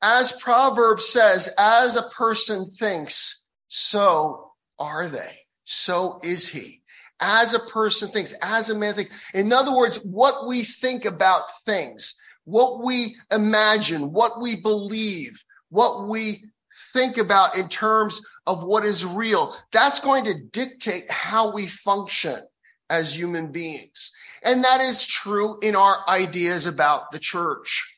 As 0.00 0.32
Proverbs 0.32 1.08
says, 1.08 1.48
as 1.58 1.96
a 1.96 2.08
person 2.08 2.70
thinks, 2.78 3.39
so 3.70 4.50
are 4.80 5.08
they. 5.08 5.38
So 5.64 6.18
is 6.22 6.48
he. 6.48 6.82
As 7.20 7.54
a 7.54 7.60
person 7.60 8.10
thinks, 8.10 8.34
as 8.42 8.68
a 8.68 8.74
man 8.74 8.94
thinks. 8.94 9.14
In 9.32 9.52
other 9.52 9.74
words, 9.74 9.96
what 10.02 10.48
we 10.48 10.64
think 10.64 11.04
about 11.04 11.44
things, 11.64 12.16
what 12.44 12.82
we 12.84 13.16
imagine, 13.30 14.12
what 14.12 14.40
we 14.40 14.56
believe, 14.56 15.44
what 15.68 16.08
we 16.08 16.44
think 16.92 17.16
about 17.16 17.56
in 17.56 17.68
terms 17.68 18.20
of 18.44 18.64
what 18.64 18.84
is 18.84 19.04
real, 19.04 19.54
that's 19.70 20.00
going 20.00 20.24
to 20.24 20.42
dictate 20.50 21.08
how 21.08 21.52
we 21.52 21.68
function 21.68 22.42
as 22.88 23.16
human 23.16 23.52
beings. 23.52 24.10
And 24.42 24.64
that 24.64 24.80
is 24.80 25.06
true 25.06 25.60
in 25.60 25.76
our 25.76 25.98
ideas 26.08 26.66
about 26.66 27.12
the 27.12 27.20
church 27.20 27.89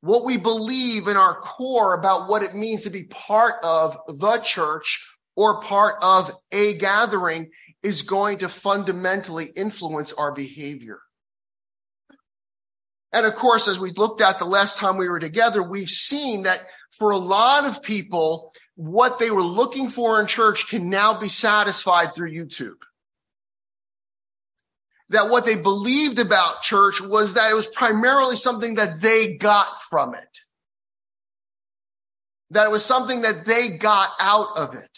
what 0.00 0.24
we 0.24 0.36
believe 0.36 1.08
in 1.08 1.16
our 1.16 1.40
core 1.40 1.94
about 1.94 2.28
what 2.28 2.42
it 2.42 2.54
means 2.54 2.84
to 2.84 2.90
be 2.90 3.04
part 3.04 3.56
of 3.62 3.96
the 4.08 4.38
church 4.38 5.04
or 5.36 5.60
part 5.62 5.96
of 6.02 6.30
a 6.52 6.76
gathering 6.78 7.50
is 7.82 8.02
going 8.02 8.38
to 8.38 8.48
fundamentally 8.48 9.46
influence 9.46 10.12
our 10.12 10.32
behavior. 10.32 11.00
And 13.12 13.26
of 13.26 13.34
course, 13.34 13.68
as 13.68 13.78
we 13.78 13.92
looked 13.96 14.20
at 14.20 14.38
the 14.38 14.44
last 14.44 14.78
time 14.78 14.96
we 14.96 15.08
were 15.08 15.20
together, 15.20 15.62
we've 15.62 15.88
seen 15.88 16.44
that 16.44 16.60
for 16.98 17.10
a 17.10 17.18
lot 17.18 17.64
of 17.64 17.82
people, 17.82 18.52
what 18.76 19.18
they 19.18 19.30
were 19.30 19.42
looking 19.42 19.90
for 19.90 20.20
in 20.20 20.26
church 20.26 20.68
can 20.68 20.88
now 20.88 21.18
be 21.18 21.28
satisfied 21.28 22.14
through 22.14 22.32
YouTube 22.32 22.76
that 25.10 25.28
what 25.28 25.44
they 25.44 25.56
believed 25.56 26.18
about 26.18 26.62
church 26.62 27.00
was 27.00 27.34
that 27.34 27.50
it 27.50 27.54
was 27.54 27.66
primarily 27.66 28.36
something 28.36 28.76
that 28.76 29.00
they 29.00 29.36
got 29.36 29.82
from 29.90 30.14
it. 30.14 30.38
That 32.50 32.66
it 32.66 32.70
was 32.70 32.84
something 32.84 33.22
that 33.22 33.44
they 33.44 33.70
got 33.76 34.10
out 34.20 34.56
of 34.56 34.74
it. 34.74 34.90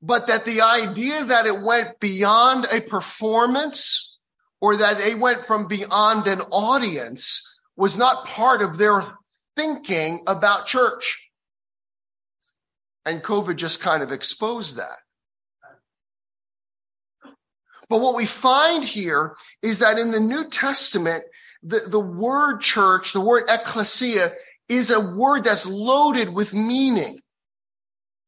But 0.00 0.28
that 0.28 0.44
the 0.44 0.62
idea 0.62 1.24
that 1.24 1.46
it 1.46 1.60
went 1.60 1.98
beyond 1.98 2.66
a 2.70 2.80
performance 2.80 4.16
or 4.60 4.76
that 4.76 4.98
they 4.98 5.14
went 5.14 5.46
from 5.46 5.66
beyond 5.66 6.26
an 6.28 6.40
audience 6.40 7.42
was 7.76 7.98
not 7.98 8.26
part 8.26 8.62
of 8.62 8.78
their 8.78 9.02
thinking 9.56 10.22
about 10.26 10.66
church. 10.66 11.20
And 13.04 13.22
COVID 13.22 13.56
just 13.56 13.80
kind 13.80 14.02
of 14.02 14.12
exposed 14.12 14.76
that. 14.76 14.98
But 17.88 18.00
what 18.00 18.16
we 18.16 18.26
find 18.26 18.84
here 18.84 19.36
is 19.62 19.80
that 19.80 19.98
in 19.98 20.10
the 20.10 20.20
New 20.20 20.48
Testament, 20.48 21.24
the, 21.62 21.80
the 21.80 22.00
word 22.00 22.60
church, 22.60 23.12
the 23.12 23.20
word 23.20 23.44
ecclesia, 23.48 24.32
is 24.68 24.90
a 24.90 25.00
word 25.00 25.44
that's 25.44 25.66
loaded 25.66 26.30
with 26.30 26.54
meaning. 26.54 27.20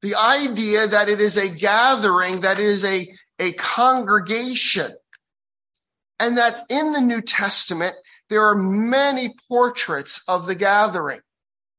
The 0.03 0.15
idea 0.15 0.87
that 0.87 1.09
it 1.09 1.21
is 1.21 1.37
a 1.37 1.49
gathering, 1.49 2.43
that 2.43 2.61
it 2.61 2.67
is 2.67 2.85
a, 2.85 3.09
a 3.39 3.53
congregation. 3.53 4.93
And 6.19 6.39
that 6.39 6.65
in 6.71 6.93
the 6.93 7.01
New 7.01 7.21
Testament, 7.21 7.95
there 8.31 8.47
are 8.47 8.55
many 8.55 9.35
portraits 9.49 10.23
of 10.27 10.47
the 10.47 10.55
gathering. 10.55 11.21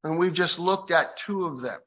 And 0.04 0.18
we've 0.18 0.34
just 0.34 0.60
looked 0.60 0.92
at 0.92 1.18
two 1.18 1.46
of 1.46 1.62
them. 1.62 1.80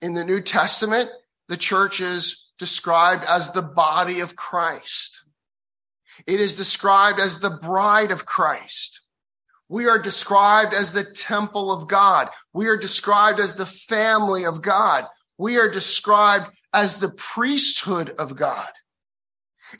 In 0.00 0.14
the 0.14 0.24
New 0.24 0.40
Testament, 0.40 1.10
the 1.48 1.56
church 1.56 2.00
is 2.00 2.41
described 2.58 3.24
as 3.24 3.50
the 3.50 3.62
body 3.62 4.20
of 4.20 4.36
Christ. 4.36 5.22
It 6.26 6.40
is 6.40 6.56
described 6.56 7.20
as 7.20 7.38
the 7.38 7.50
bride 7.50 8.10
of 8.10 8.26
Christ. 8.26 9.00
We 9.68 9.86
are 9.86 9.98
described 9.98 10.74
as 10.74 10.92
the 10.92 11.04
temple 11.04 11.72
of 11.72 11.88
God. 11.88 12.28
We 12.52 12.68
are 12.68 12.76
described 12.76 13.40
as 13.40 13.54
the 13.54 13.66
family 13.66 14.44
of 14.44 14.60
God. 14.60 15.06
We 15.38 15.58
are 15.58 15.70
described 15.70 16.54
as 16.72 16.96
the 16.96 17.10
priesthood 17.10 18.14
of 18.18 18.36
God. 18.36 18.68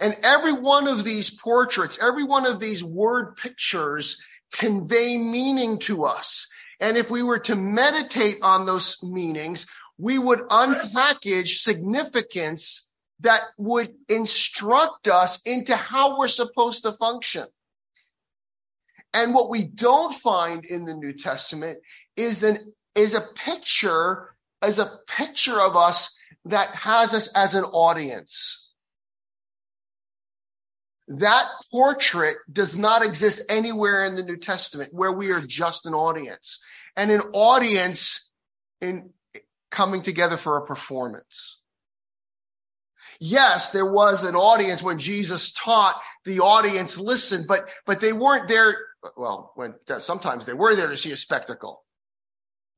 And 0.01 0.17
every 0.23 0.55
one 0.55 0.89
of 0.89 1.05
these 1.05 1.31
portraits, 1.31 1.99
every 2.01 2.25
one 2.25 2.47
of 2.47 2.59
these 2.59 2.83
word 2.83 3.37
pictures 3.37 4.17
convey 4.53 5.19
meaning 5.19 5.79
to 5.81 6.05
us. 6.05 6.49
And 6.81 6.97
if 6.97 7.11
we 7.11 7.23
were 7.23 7.39
to 7.41 7.55
meditate 7.55 8.39
on 8.43 8.67
those 8.67 8.97
meanings, 9.03 9.67
we 9.99 10.19
would 10.19 10.41
unpackage 10.41 11.59
significance 11.59 12.87
that 13.21 13.43
would 13.57 13.95
instruct 14.09 15.09
us 15.09 15.41
into 15.43 15.77
how 15.77 16.19
we're 16.19 16.29
supposed 16.29 16.83
to 16.83 16.93
function. 16.93 17.47
And 19.15 19.35
what 19.35 19.51
we 19.51 19.65
don't 19.65 20.15
find 20.15 20.65
in 20.65 20.85
the 20.85 20.95
New 20.95 21.13
Testament 21.13 21.79
is 22.17 22.43
an 22.43 22.73
is 22.95 23.15
a 23.15 23.27
picture 23.37 24.35
as 24.61 24.79
a 24.79 24.99
picture 25.07 25.61
of 25.61 25.77
us 25.77 26.15
that 26.45 26.69
has 26.69 27.15
us 27.15 27.29
as 27.35 27.55
an 27.55 27.65
audience. 27.65 28.71
That 31.09 31.47
portrait 31.71 32.37
does 32.51 32.79
not 32.79 33.05
exist 33.05 33.43
anywhere 33.49 34.05
in 34.05 34.15
the 34.15 34.23
New 34.23 34.37
Testament 34.37 34.95
where 34.95 35.13
we 35.13 35.31
are 35.31 35.41
just 35.41 35.85
an 35.85 35.95
audience. 35.95 36.59
And 36.97 37.11
an 37.11 37.21
audience 37.33 38.31
in 38.81 39.11
coming 39.73 40.03
together 40.03 40.37
for 40.37 40.59
a 40.59 40.67
performance. 40.67 41.59
Yes, 43.19 43.73
there 43.73 43.91
was 43.91 44.23
an 44.25 44.37
audience 44.37 44.83
when 44.83 44.99
Jesus 44.99 45.51
taught, 45.53 46.01
the 46.25 46.41
audience 46.41 46.99
listened, 46.99 47.47
but, 47.49 47.69
but 47.87 48.01
they 48.01 48.13
weren't 48.13 48.49
there. 48.49 48.77
Well, 49.17 49.53
when 49.57 49.75
sometimes 50.01 50.47
they 50.47 50.53
were 50.53 50.77
there 50.77 50.89
to 50.89 50.97
see 50.97 51.11
a 51.11 51.17
spectacle. 51.17 51.85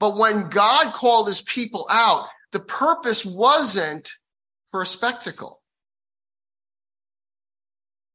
But 0.01 0.17
when 0.17 0.49
God 0.49 0.95
called 0.95 1.29
his 1.29 1.43
people 1.43 1.87
out, 1.91 2.27
the 2.53 2.61
purpose 2.61 3.25
wasn't 3.25 4.11
for 4.71 4.83
a 4.83 4.87
spectacle. 4.87 5.61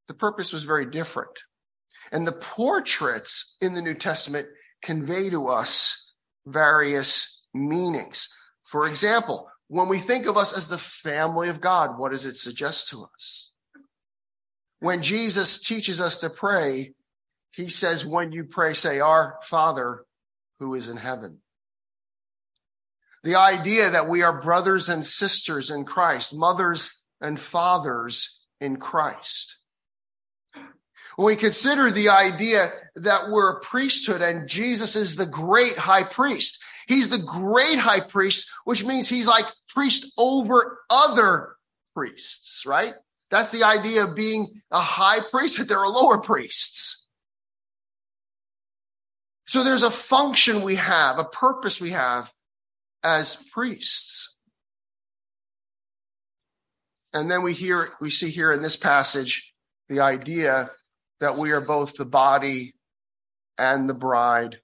The 0.08 0.14
purpose 0.14 0.52
was 0.52 0.64
very 0.64 0.90
different. 0.90 1.32
And 2.12 2.26
the 2.26 2.32
portraits 2.32 3.56
in 3.62 3.74
the 3.74 3.82
New 3.82 3.94
Testament 3.94 4.48
convey 4.82 5.30
to 5.30 5.48
us 5.48 6.12
various 6.46 7.40
meanings. 7.54 8.30
For 8.70 8.88
example, 8.88 9.50
when 9.68 9.90
we 9.90 10.00
think 10.00 10.28
of 10.28 10.38
us 10.38 10.54
as 10.54 10.68
the 10.68 10.78
family 10.78 11.50
of 11.50 11.60
God, 11.60 11.98
what 11.98 12.12
does 12.12 12.28
it 12.28 12.38
suggest 12.38 12.90
to 12.90 13.04
us? 13.04 13.50
When 14.80 15.02
Jesus 15.02 15.60
teaches 15.60 16.00
us 16.00 16.20
to 16.20 16.30
pray, 16.30 16.94
he 17.52 17.70
says, 17.70 18.06
when 18.06 18.32
you 18.32 18.44
pray, 18.44 18.76
say, 18.76 19.00
Our 19.00 19.40
Father 19.44 20.06
who 20.60 20.76
is 20.76 20.88
in 20.88 20.98
heaven. 20.98 21.40
The 23.24 23.36
idea 23.36 23.90
that 23.90 24.08
we 24.08 24.22
are 24.22 24.42
brothers 24.42 24.88
and 24.88 25.06
sisters 25.06 25.72
in 25.72 25.84
Christ, 25.84 26.34
mothers 26.34 26.92
and 27.20 27.40
fathers 27.40 28.40
in 28.62 28.78
Christ. 28.78 29.58
When 31.16 31.26
we 31.26 31.36
consider 31.36 31.92
the 31.92 32.10
idea 32.10 32.72
that 32.96 33.30
we're 33.30 33.58
a 33.58 33.60
priesthood 33.62 34.22
and 34.22 34.48
Jesus 34.48 34.96
is 34.96 35.16
the 35.16 35.26
great 35.26 35.78
high 35.78 36.04
priest, 36.04 36.60
he's 36.90 37.10
the 37.10 37.20
great 37.20 37.78
high 37.78 38.02
priest, 38.02 38.50
which 38.66 38.84
means 38.84 39.08
he's 39.08 39.28
like 39.28 39.46
priest 39.70 40.12
over 40.18 40.80
other 40.90 41.56
priests, 41.96 42.66
right? 42.66 42.96
That's 43.30 43.52
the 43.52 43.64
idea 43.64 44.06
of 44.06 44.16
being 44.16 44.48
a 44.72 44.82
high 44.82 45.20
priest, 45.30 45.60
that 45.60 45.70
there 45.70 45.80
are 45.80 45.88
lower 45.88 46.18
priests. 46.18 47.06
So 49.46 49.64
there's 49.64 49.84
a 49.84 49.92
function 49.92 50.64
we 50.64 50.76
have, 50.76 51.20
a 51.20 51.26
purpose 51.26 51.80
we 51.80 51.92
have 51.92 52.32
as 53.04 53.38
priests. 53.52 54.36
And 57.14 57.30
then 57.30 57.44
we 57.44 57.54
hear, 57.54 57.90
we 58.02 58.10
see 58.10 58.30
here 58.30 58.52
in 58.52 58.62
this 58.62 58.78
passage 58.78 59.54
the 59.90 60.02
idea 60.02 60.72
that 61.20 61.38
we 61.38 61.52
are 61.52 61.62
both 61.62 61.96
the 61.96 62.06
body 62.06 62.74
and 63.58 63.88
the 63.88 63.94
bride 63.94 64.60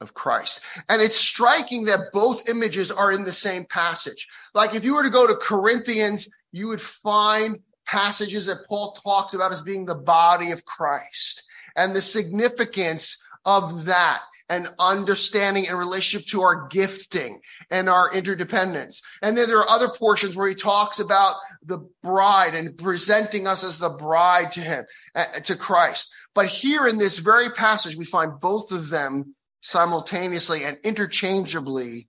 of 0.00 0.14
Christ. 0.14 0.60
And 0.88 1.02
it's 1.02 1.16
striking 1.16 1.84
that 1.84 2.12
both 2.12 2.48
images 2.48 2.90
are 2.90 3.12
in 3.12 3.24
the 3.24 3.32
same 3.32 3.64
passage. 3.64 4.28
Like 4.54 4.74
if 4.74 4.84
you 4.84 4.94
were 4.94 5.02
to 5.02 5.10
go 5.10 5.26
to 5.26 5.36
Corinthians, 5.36 6.28
you 6.52 6.68
would 6.68 6.80
find 6.80 7.60
passages 7.86 8.46
that 8.46 8.66
Paul 8.68 8.96
talks 9.02 9.34
about 9.34 9.52
as 9.52 9.62
being 9.62 9.84
the 9.84 9.94
body 9.94 10.52
of 10.52 10.64
Christ 10.64 11.42
and 11.76 11.94
the 11.94 12.02
significance 12.02 13.16
of 13.44 13.86
that 13.86 14.20
and 14.48 14.68
understanding 14.80 15.64
in 15.66 15.76
relationship 15.76 16.26
to 16.28 16.42
our 16.42 16.66
gifting 16.68 17.40
and 17.70 17.88
our 17.88 18.12
interdependence. 18.12 19.00
And 19.22 19.38
then 19.38 19.48
there 19.48 19.58
are 19.58 19.68
other 19.68 19.90
portions 19.90 20.34
where 20.34 20.48
he 20.48 20.56
talks 20.56 20.98
about 20.98 21.36
the 21.62 21.88
bride 22.02 22.56
and 22.56 22.76
presenting 22.76 23.46
us 23.46 23.62
as 23.62 23.78
the 23.78 23.90
bride 23.90 24.52
to 24.52 24.60
him, 24.60 24.84
uh, 25.14 25.40
to 25.44 25.54
Christ. 25.54 26.10
But 26.34 26.48
here 26.48 26.88
in 26.88 26.98
this 26.98 27.18
very 27.18 27.50
passage, 27.50 27.94
we 27.94 28.04
find 28.04 28.40
both 28.40 28.72
of 28.72 28.88
them 28.88 29.36
simultaneously 29.60 30.64
and 30.64 30.78
interchangeably 30.84 32.08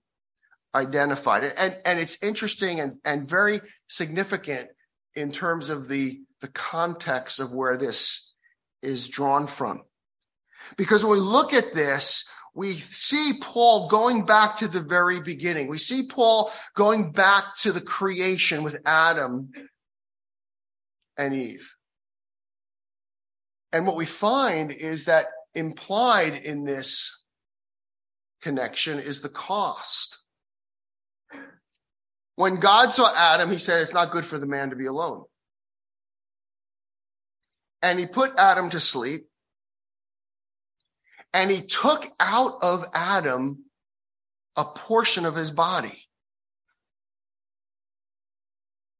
identified. 0.74 1.44
And, 1.44 1.76
and 1.84 1.98
it's 1.98 2.18
interesting 2.22 2.80
and, 2.80 2.96
and 3.04 3.28
very 3.28 3.60
significant 3.88 4.68
in 5.14 5.32
terms 5.32 5.68
of 5.68 5.88
the, 5.88 6.20
the 6.40 6.48
context 6.48 7.40
of 7.40 7.52
where 7.52 7.76
this 7.76 8.30
is 8.82 9.08
drawn 9.08 9.46
from. 9.46 9.82
Because 10.76 11.04
when 11.04 11.12
we 11.12 11.18
look 11.18 11.52
at 11.52 11.74
this, 11.74 12.24
we 12.54 12.78
see 12.80 13.38
Paul 13.40 13.88
going 13.88 14.26
back 14.26 14.56
to 14.56 14.68
the 14.68 14.82
very 14.82 15.20
beginning. 15.20 15.68
We 15.68 15.78
see 15.78 16.06
Paul 16.06 16.52
going 16.74 17.12
back 17.12 17.56
to 17.60 17.72
the 17.72 17.80
creation 17.80 18.62
with 18.62 18.80
Adam 18.84 19.50
and 21.16 21.34
Eve. 21.34 21.68
And 23.72 23.86
what 23.86 23.96
we 23.96 24.06
find 24.06 24.70
is 24.70 25.06
that 25.06 25.26
implied 25.54 26.34
in 26.34 26.64
this 26.64 27.21
connection 28.42 28.98
is 28.98 29.20
the 29.20 29.28
cost. 29.28 30.18
When 32.36 32.60
God 32.60 32.90
saw 32.90 33.12
Adam, 33.14 33.50
he 33.50 33.58
said, 33.58 33.80
It's 33.80 33.94
not 33.94 34.10
good 34.10 34.26
for 34.26 34.38
the 34.38 34.46
man 34.46 34.70
to 34.70 34.76
be 34.76 34.86
alone. 34.86 35.24
And 37.80 37.98
he 37.98 38.06
put 38.06 38.32
Adam 38.38 38.70
to 38.70 38.80
sleep 38.80 39.26
and 41.32 41.50
he 41.50 41.62
took 41.62 42.06
out 42.20 42.58
of 42.62 42.84
Adam 42.92 43.64
a 44.56 44.64
portion 44.64 45.24
of 45.24 45.34
his 45.34 45.50
body. 45.50 46.04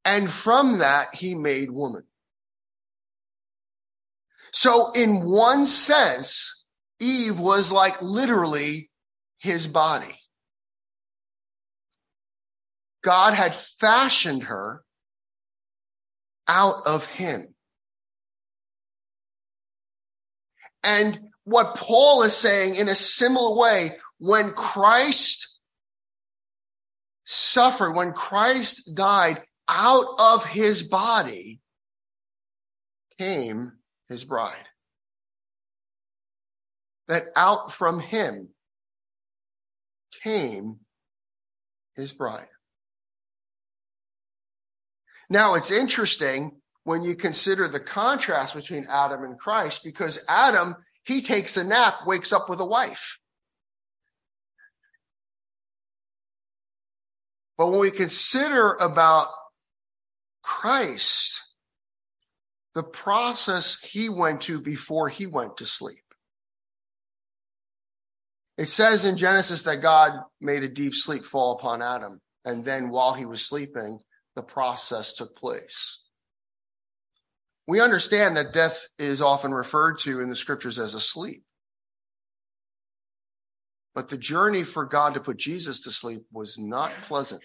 And 0.04 0.30
from 0.30 0.78
that, 0.78 1.14
he 1.14 1.34
made 1.34 1.70
woman. 1.70 2.02
So 4.52 4.90
in 4.92 5.24
one 5.24 5.66
sense, 5.66 6.64
Eve 6.98 7.38
was 7.38 7.70
like 7.70 8.00
literally 8.02 8.90
his 9.42 9.66
body. 9.66 10.16
God 13.02 13.34
had 13.34 13.56
fashioned 13.80 14.44
her 14.44 14.84
out 16.46 16.86
of 16.86 17.06
him. 17.06 17.52
And 20.84 21.18
what 21.42 21.76
Paul 21.76 22.22
is 22.22 22.36
saying 22.36 22.76
in 22.76 22.88
a 22.88 22.94
similar 22.94 23.56
way, 23.56 23.96
when 24.18 24.52
Christ 24.52 25.48
suffered, 27.24 27.94
when 27.94 28.12
Christ 28.12 28.90
died, 28.94 29.42
out 29.68 30.06
of 30.18 30.44
his 30.44 30.84
body 30.84 31.60
came 33.18 33.72
his 34.08 34.24
bride. 34.24 34.68
That 37.08 37.26
out 37.34 37.72
from 37.74 37.98
him 37.98 38.51
came 40.22 40.80
his 41.94 42.12
bride. 42.12 42.48
Now 45.28 45.54
it's 45.54 45.70
interesting 45.70 46.52
when 46.84 47.02
you 47.02 47.14
consider 47.14 47.68
the 47.68 47.80
contrast 47.80 48.54
between 48.54 48.86
Adam 48.88 49.24
and 49.24 49.38
Christ 49.38 49.82
because 49.84 50.18
Adam 50.28 50.76
he 51.04 51.22
takes 51.22 51.56
a 51.56 51.64
nap, 51.64 52.06
wakes 52.06 52.32
up 52.32 52.48
with 52.48 52.60
a 52.60 52.64
wife. 52.64 53.18
But 57.58 57.68
when 57.68 57.80
we 57.80 57.90
consider 57.90 58.74
about 58.74 59.28
Christ, 60.42 61.40
the 62.74 62.82
process 62.82 63.78
he 63.80 64.08
went 64.08 64.42
to 64.42 64.60
before 64.60 65.08
he 65.08 65.26
went 65.26 65.58
to 65.58 65.66
sleep. 65.66 66.01
It 68.58 68.68
says 68.68 69.04
in 69.04 69.16
Genesis 69.16 69.62
that 69.62 69.82
God 69.82 70.12
made 70.40 70.62
a 70.62 70.68
deep 70.68 70.94
sleep 70.94 71.24
fall 71.24 71.56
upon 71.58 71.82
Adam. 71.82 72.20
And 72.44 72.64
then 72.64 72.90
while 72.90 73.14
he 73.14 73.24
was 73.24 73.46
sleeping, 73.46 73.98
the 74.36 74.42
process 74.42 75.14
took 75.14 75.36
place. 75.36 76.00
We 77.66 77.80
understand 77.80 78.36
that 78.36 78.52
death 78.52 78.78
is 78.98 79.22
often 79.22 79.52
referred 79.52 80.00
to 80.00 80.20
in 80.20 80.28
the 80.28 80.36
scriptures 80.36 80.78
as 80.78 80.94
a 80.94 81.00
sleep. 81.00 81.44
But 83.94 84.08
the 84.08 84.18
journey 84.18 84.64
for 84.64 84.84
God 84.84 85.14
to 85.14 85.20
put 85.20 85.36
Jesus 85.36 85.82
to 85.82 85.92
sleep 85.92 86.24
was 86.32 86.58
not 86.58 86.92
pleasant. 87.06 87.44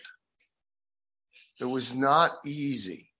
It 1.59 1.65
was 1.65 1.93
not 1.93 2.37
easy. 2.45 3.11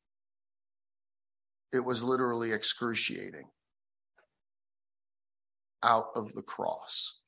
It 1.73 1.83
was 1.83 2.03
literally 2.03 2.51
excruciating 2.51 3.49
out 5.83 6.07
of 6.15 6.33
the 6.33 6.41
cross. 6.41 7.19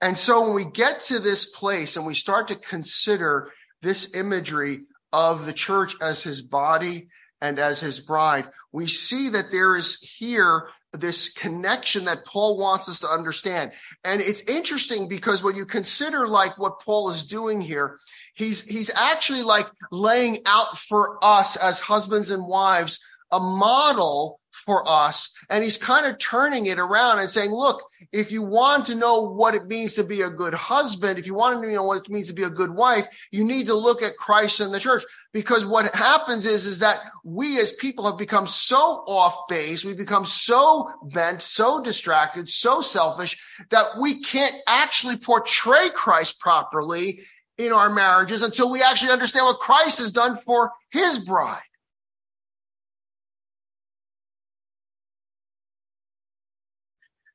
And 0.00 0.16
so 0.16 0.42
when 0.42 0.54
we 0.54 0.64
get 0.64 1.00
to 1.02 1.18
this 1.18 1.44
place 1.44 1.96
and 1.96 2.06
we 2.06 2.14
start 2.14 2.48
to 2.48 2.56
consider 2.56 3.50
this 3.82 4.14
imagery 4.14 4.80
of 5.12 5.46
the 5.46 5.52
church 5.52 5.96
as 6.00 6.22
his 6.22 6.42
body 6.42 7.08
and 7.40 7.58
as 7.58 7.80
his 7.80 8.00
bride, 8.00 8.48
we 8.72 8.86
see 8.86 9.30
that 9.30 9.50
there 9.50 9.76
is 9.76 9.98
here 10.00 10.68
this 10.92 11.30
connection 11.30 12.06
that 12.06 12.24
Paul 12.24 12.58
wants 12.58 12.88
us 12.88 13.00
to 13.00 13.08
understand. 13.08 13.72
And 14.04 14.20
it's 14.20 14.40
interesting 14.42 15.06
because 15.06 15.42
when 15.42 15.54
you 15.54 15.66
consider 15.66 16.26
like 16.26 16.56
what 16.58 16.80
Paul 16.80 17.10
is 17.10 17.24
doing 17.24 17.60
here, 17.60 17.98
he's, 18.34 18.62
he's 18.62 18.90
actually 18.94 19.42
like 19.42 19.66
laying 19.92 20.38
out 20.46 20.78
for 20.78 21.18
us 21.22 21.56
as 21.56 21.78
husbands 21.78 22.30
and 22.30 22.46
wives 22.46 23.00
a 23.30 23.38
model 23.38 24.37
for 24.64 24.88
us. 24.88 25.30
And 25.50 25.64
he's 25.64 25.78
kind 25.78 26.06
of 26.06 26.18
turning 26.18 26.66
it 26.66 26.78
around 26.78 27.18
and 27.18 27.30
saying, 27.30 27.50
look, 27.50 27.82
if 28.12 28.30
you 28.32 28.42
want 28.42 28.86
to 28.86 28.94
know 28.94 29.22
what 29.22 29.54
it 29.54 29.66
means 29.66 29.94
to 29.94 30.04
be 30.04 30.22
a 30.22 30.30
good 30.30 30.54
husband, 30.54 31.18
if 31.18 31.26
you 31.26 31.34
want 31.34 31.62
to 31.62 31.72
know 31.72 31.84
what 31.84 32.04
it 32.04 32.10
means 32.10 32.28
to 32.28 32.34
be 32.34 32.42
a 32.42 32.50
good 32.50 32.74
wife, 32.74 33.06
you 33.30 33.44
need 33.44 33.66
to 33.66 33.74
look 33.74 34.02
at 34.02 34.16
Christ 34.16 34.60
and 34.60 34.72
the 34.72 34.80
church. 34.80 35.04
Because 35.32 35.64
what 35.64 35.94
happens 35.94 36.46
is, 36.46 36.66
is 36.66 36.80
that 36.80 37.00
we 37.24 37.60
as 37.60 37.72
people 37.72 38.06
have 38.06 38.18
become 38.18 38.46
so 38.46 38.76
off 38.76 39.48
base, 39.48 39.84
we 39.84 39.94
become 39.94 40.26
so 40.26 40.90
bent, 41.02 41.42
so 41.42 41.80
distracted, 41.80 42.48
so 42.48 42.80
selfish 42.80 43.38
that 43.70 43.98
we 44.00 44.22
can't 44.22 44.56
actually 44.66 45.16
portray 45.16 45.90
Christ 45.90 46.38
properly 46.40 47.20
in 47.58 47.72
our 47.72 47.90
marriages 47.90 48.42
until 48.42 48.70
we 48.70 48.82
actually 48.82 49.10
understand 49.10 49.46
what 49.46 49.58
Christ 49.58 49.98
has 49.98 50.12
done 50.12 50.36
for 50.36 50.72
his 50.90 51.18
bride. 51.18 51.60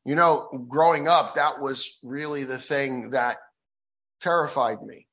You 0.05 0.15
know, 0.15 0.49
growing 0.67 1.07
up, 1.07 1.35
that 1.35 1.61
was 1.61 1.97
really 2.03 2.43
the 2.43 2.59
thing 2.59 3.11
that 3.11 3.37
terrified 4.21 4.81
me. 4.81 5.07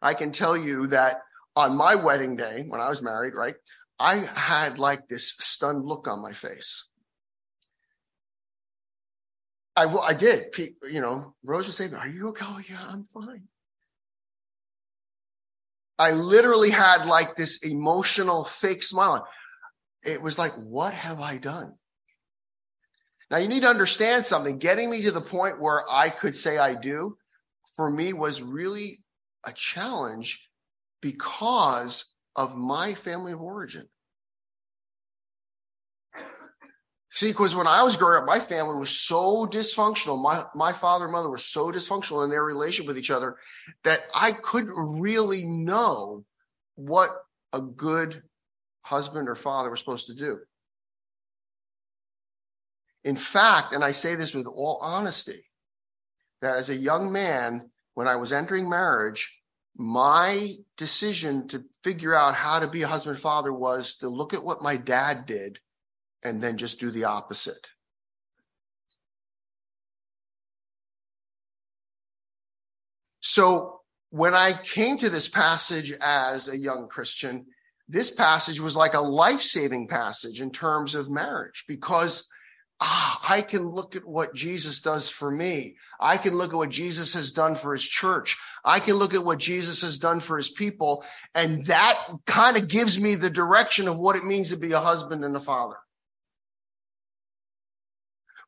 I 0.00 0.14
can 0.14 0.32
tell 0.32 0.56
you 0.56 0.88
that 0.88 1.20
on 1.56 1.76
my 1.76 1.94
wedding 1.94 2.36
day, 2.36 2.64
when 2.66 2.80
I 2.80 2.88
was 2.88 3.02
married, 3.02 3.34
right, 3.34 3.54
I 3.98 4.16
had 4.16 4.78
like 4.78 5.08
this 5.08 5.34
stunned 5.38 5.84
look 5.84 6.06
on 6.08 6.20
my 6.20 6.32
face. 6.32 6.86
I, 9.74 9.86
I 9.86 10.14
did. 10.14 10.54
You 10.58 11.00
know, 11.00 11.34
Rose 11.42 11.66
was 11.66 11.76
saying, 11.76 11.94
Are 11.94 12.08
you 12.08 12.28
okay? 12.28 12.44
Oh, 12.46 12.60
yeah, 12.68 12.84
I'm 12.90 13.06
fine. 13.14 13.44
I 15.98 16.10
literally 16.10 16.70
had 16.70 17.06
like 17.06 17.36
this 17.36 17.58
emotional 17.58 18.44
fake 18.44 18.82
smile. 18.82 19.26
it 20.04 20.20
was 20.20 20.38
like, 20.38 20.52
what 20.54 20.94
have 20.94 21.20
I 21.20 21.36
done? 21.36 21.74
Now 23.32 23.38
you 23.38 23.48
need 23.48 23.62
to 23.62 23.68
understand 23.68 24.26
something. 24.26 24.58
Getting 24.58 24.90
me 24.90 25.02
to 25.04 25.10
the 25.10 25.22
point 25.22 25.58
where 25.58 25.82
I 25.90 26.10
could 26.10 26.36
say 26.36 26.58
I 26.58 26.74
do 26.74 27.16
for 27.76 27.90
me 27.90 28.12
was 28.12 28.42
really 28.42 29.00
a 29.42 29.54
challenge 29.54 30.46
because 31.00 32.04
of 32.36 32.54
my 32.54 32.92
family 32.92 33.32
of 33.32 33.40
origin. 33.40 33.88
See, 37.14 37.30
because 37.30 37.54
when 37.54 37.66
I 37.66 37.82
was 37.84 37.96
growing 37.96 38.20
up, 38.20 38.26
my 38.26 38.38
family 38.38 38.78
was 38.78 38.90
so 38.90 39.46
dysfunctional. 39.46 40.22
My, 40.22 40.44
my 40.54 40.74
father 40.74 41.06
and 41.06 41.12
mother 41.12 41.30
were 41.30 41.38
so 41.38 41.72
dysfunctional 41.72 42.24
in 42.24 42.30
their 42.30 42.44
relationship 42.44 42.86
with 42.86 42.98
each 42.98 43.10
other 43.10 43.36
that 43.84 44.02
I 44.14 44.32
couldn't 44.32 44.74
really 44.76 45.44
know 45.44 46.24
what 46.74 47.16
a 47.52 47.62
good 47.62 48.22
husband 48.82 49.30
or 49.30 49.36
father 49.36 49.70
was 49.70 49.80
supposed 49.80 50.06
to 50.08 50.14
do. 50.14 50.38
In 53.04 53.16
fact, 53.16 53.74
and 53.74 53.82
I 53.82 53.90
say 53.90 54.14
this 54.14 54.34
with 54.34 54.46
all 54.46 54.78
honesty, 54.80 55.44
that 56.40 56.56
as 56.56 56.70
a 56.70 56.76
young 56.76 57.12
man, 57.12 57.70
when 57.94 58.06
I 58.06 58.16
was 58.16 58.32
entering 58.32 58.68
marriage, 58.68 59.32
my 59.76 60.56
decision 60.76 61.48
to 61.48 61.64
figure 61.82 62.14
out 62.14 62.34
how 62.34 62.60
to 62.60 62.68
be 62.68 62.82
a 62.82 62.88
husband 62.88 63.18
father 63.18 63.52
was 63.52 63.96
to 63.96 64.08
look 64.08 64.34
at 64.34 64.44
what 64.44 64.62
my 64.62 64.76
dad 64.76 65.26
did 65.26 65.58
and 66.22 66.42
then 66.42 66.58
just 66.58 66.78
do 66.78 66.90
the 66.90 67.04
opposite. 67.04 67.66
So 73.20 73.80
when 74.10 74.34
I 74.34 74.62
came 74.62 74.98
to 74.98 75.08
this 75.08 75.28
passage 75.28 75.92
as 76.00 76.48
a 76.48 76.58
young 76.58 76.88
Christian, 76.88 77.46
this 77.88 78.10
passage 78.10 78.60
was 78.60 78.76
like 78.76 78.94
a 78.94 79.00
life 79.00 79.42
saving 79.42 79.88
passage 79.88 80.40
in 80.40 80.50
terms 80.50 80.94
of 80.94 81.08
marriage 81.10 81.64
because 81.66 82.28
ah, 82.84 83.20
I 83.28 83.42
can 83.42 83.68
look 83.68 83.94
at 83.94 84.04
what 84.04 84.34
Jesus 84.34 84.80
does 84.80 85.08
for 85.08 85.30
me. 85.30 85.76
I 86.00 86.16
can 86.16 86.34
look 86.34 86.52
at 86.52 86.56
what 86.56 86.70
Jesus 86.70 87.14
has 87.14 87.30
done 87.30 87.54
for 87.54 87.72
his 87.72 87.84
church. 87.84 88.36
I 88.64 88.80
can 88.80 88.96
look 88.96 89.14
at 89.14 89.24
what 89.24 89.38
Jesus 89.38 89.82
has 89.82 89.98
done 89.98 90.18
for 90.18 90.36
his 90.36 90.50
people. 90.50 91.04
And 91.34 91.66
that 91.66 91.96
kind 92.26 92.56
of 92.56 92.68
gives 92.68 92.98
me 92.98 93.14
the 93.14 93.30
direction 93.30 93.86
of 93.86 93.98
what 93.98 94.16
it 94.16 94.24
means 94.24 94.50
to 94.50 94.56
be 94.56 94.72
a 94.72 94.80
husband 94.80 95.24
and 95.24 95.36
a 95.36 95.40
father. 95.40 95.76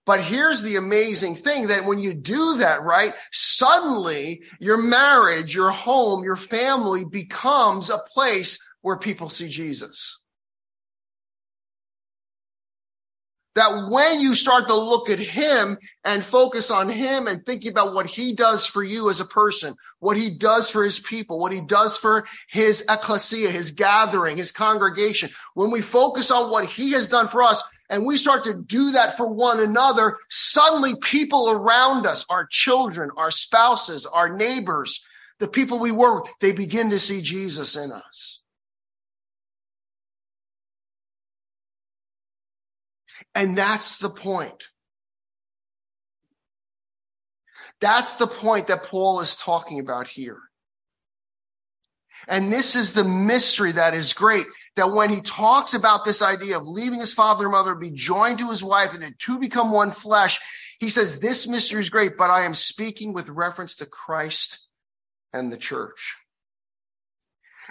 But 0.04 0.22
here's 0.22 0.62
the 0.62 0.76
amazing 0.76 1.36
thing 1.36 1.68
that 1.68 1.86
when 1.86 1.98
you 1.98 2.12
do 2.12 2.58
that, 2.58 2.82
right, 2.82 3.14
suddenly 3.32 4.42
your 4.58 4.76
marriage, 4.76 5.54
your 5.54 5.70
home, 5.70 6.24
your 6.24 6.36
family 6.36 7.04
becomes 7.04 7.88
a 7.88 7.98
place 7.98 8.58
where 8.82 8.98
people 8.98 9.30
see 9.30 9.48
Jesus. 9.48 10.20
That 13.54 13.88
when 13.90 14.20
you 14.20 14.34
start 14.34 14.66
to 14.66 14.74
look 14.74 15.08
at 15.08 15.20
him 15.20 15.78
and 16.04 16.24
focus 16.24 16.70
on 16.70 16.88
him 16.88 17.28
and 17.28 17.46
thinking 17.46 17.70
about 17.70 17.94
what 17.94 18.06
he 18.06 18.34
does 18.34 18.66
for 18.66 18.82
you 18.82 19.10
as 19.10 19.20
a 19.20 19.24
person, 19.24 19.76
what 20.00 20.16
he 20.16 20.36
does 20.36 20.68
for 20.68 20.82
his 20.82 20.98
people, 20.98 21.38
what 21.38 21.52
he 21.52 21.60
does 21.60 21.96
for 21.96 22.26
his 22.48 22.84
ecclesia, 22.88 23.50
his 23.50 23.70
gathering, 23.70 24.36
his 24.36 24.50
congregation, 24.50 25.30
when 25.54 25.70
we 25.70 25.80
focus 25.80 26.32
on 26.32 26.50
what 26.50 26.66
he 26.66 26.92
has 26.92 27.08
done 27.08 27.28
for 27.28 27.42
us, 27.42 27.62
and 27.90 28.04
we 28.04 28.16
start 28.16 28.44
to 28.44 28.62
do 28.62 28.92
that 28.92 29.16
for 29.16 29.32
one 29.32 29.60
another, 29.60 30.16
suddenly 30.30 30.94
people 31.02 31.50
around 31.50 32.06
us, 32.06 32.24
our 32.28 32.46
children, 32.50 33.10
our 33.16 33.30
spouses, 33.30 34.06
our 34.06 34.34
neighbors, 34.34 35.00
the 35.38 35.48
people 35.48 35.78
we 35.78 35.92
work 35.92 36.24
with, 36.24 36.32
they 36.40 36.52
begin 36.52 36.90
to 36.90 36.98
see 36.98 37.20
Jesus 37.20 37.76
in 37.76 37.92
us. 37.92 38.40
And 43.34 43.58
that's 43.58 43.98
the 43.98 44.10
point. 44.10 44.64
That's 47.80 48.14
the 48.14 48.26
point 48.26 48.68
that 48.68 48.84
Paul 48.84 49.20
is 49.20 49.36
talking 49.36 49.80
about 49.80 50.06
here. 50.06 50.38
And 52.26 52.52
this 52.52 52.76
is 52.76 52.92
the 52.92 53.04
mystery 53.04 53.72
that 53.72 53.94
is 53.94 54.12
great 54.12 54.46
that 54.76 54.90
when 54.90 55.10
he 55.10 55.20
talks 55.20 55.74
about 55.74 56.04
this 56.04 56.22
idea 56.22 56.56
of 56.56 56.66
leaving 56.66 57.00
his 57.00 57.12
father 57.12 57.44
and 57.44 57.52
mother, 57.52 57.74
be 57.74 57.90
joined 57.90 58.38
to 58.38 58.50
his 58.50 58.62
wife, 58.62 58.94
and 58.94 59.02
the 59.02 59.12
two 59.18 59.38
become 59.38 59.70
one 59.70 59.90
flesh, 59.90 60.40
he 60.80 60.88
says, 60.88 61.20
This 61.20 61.46
mystery 61.46 61.80
is 61.80 61.90
great, 61.90 62.16
but 62.16 62.30
I 62.30 62.44
am 62.44 62.54
speaking 62.54 63.12
with 63.12 63.28
reference 63.28 63.76
to 63.76 63.86
Christ 63.86 64.60
and 65.32 65.52
the 65.52 65.58
church. 65.58 66.16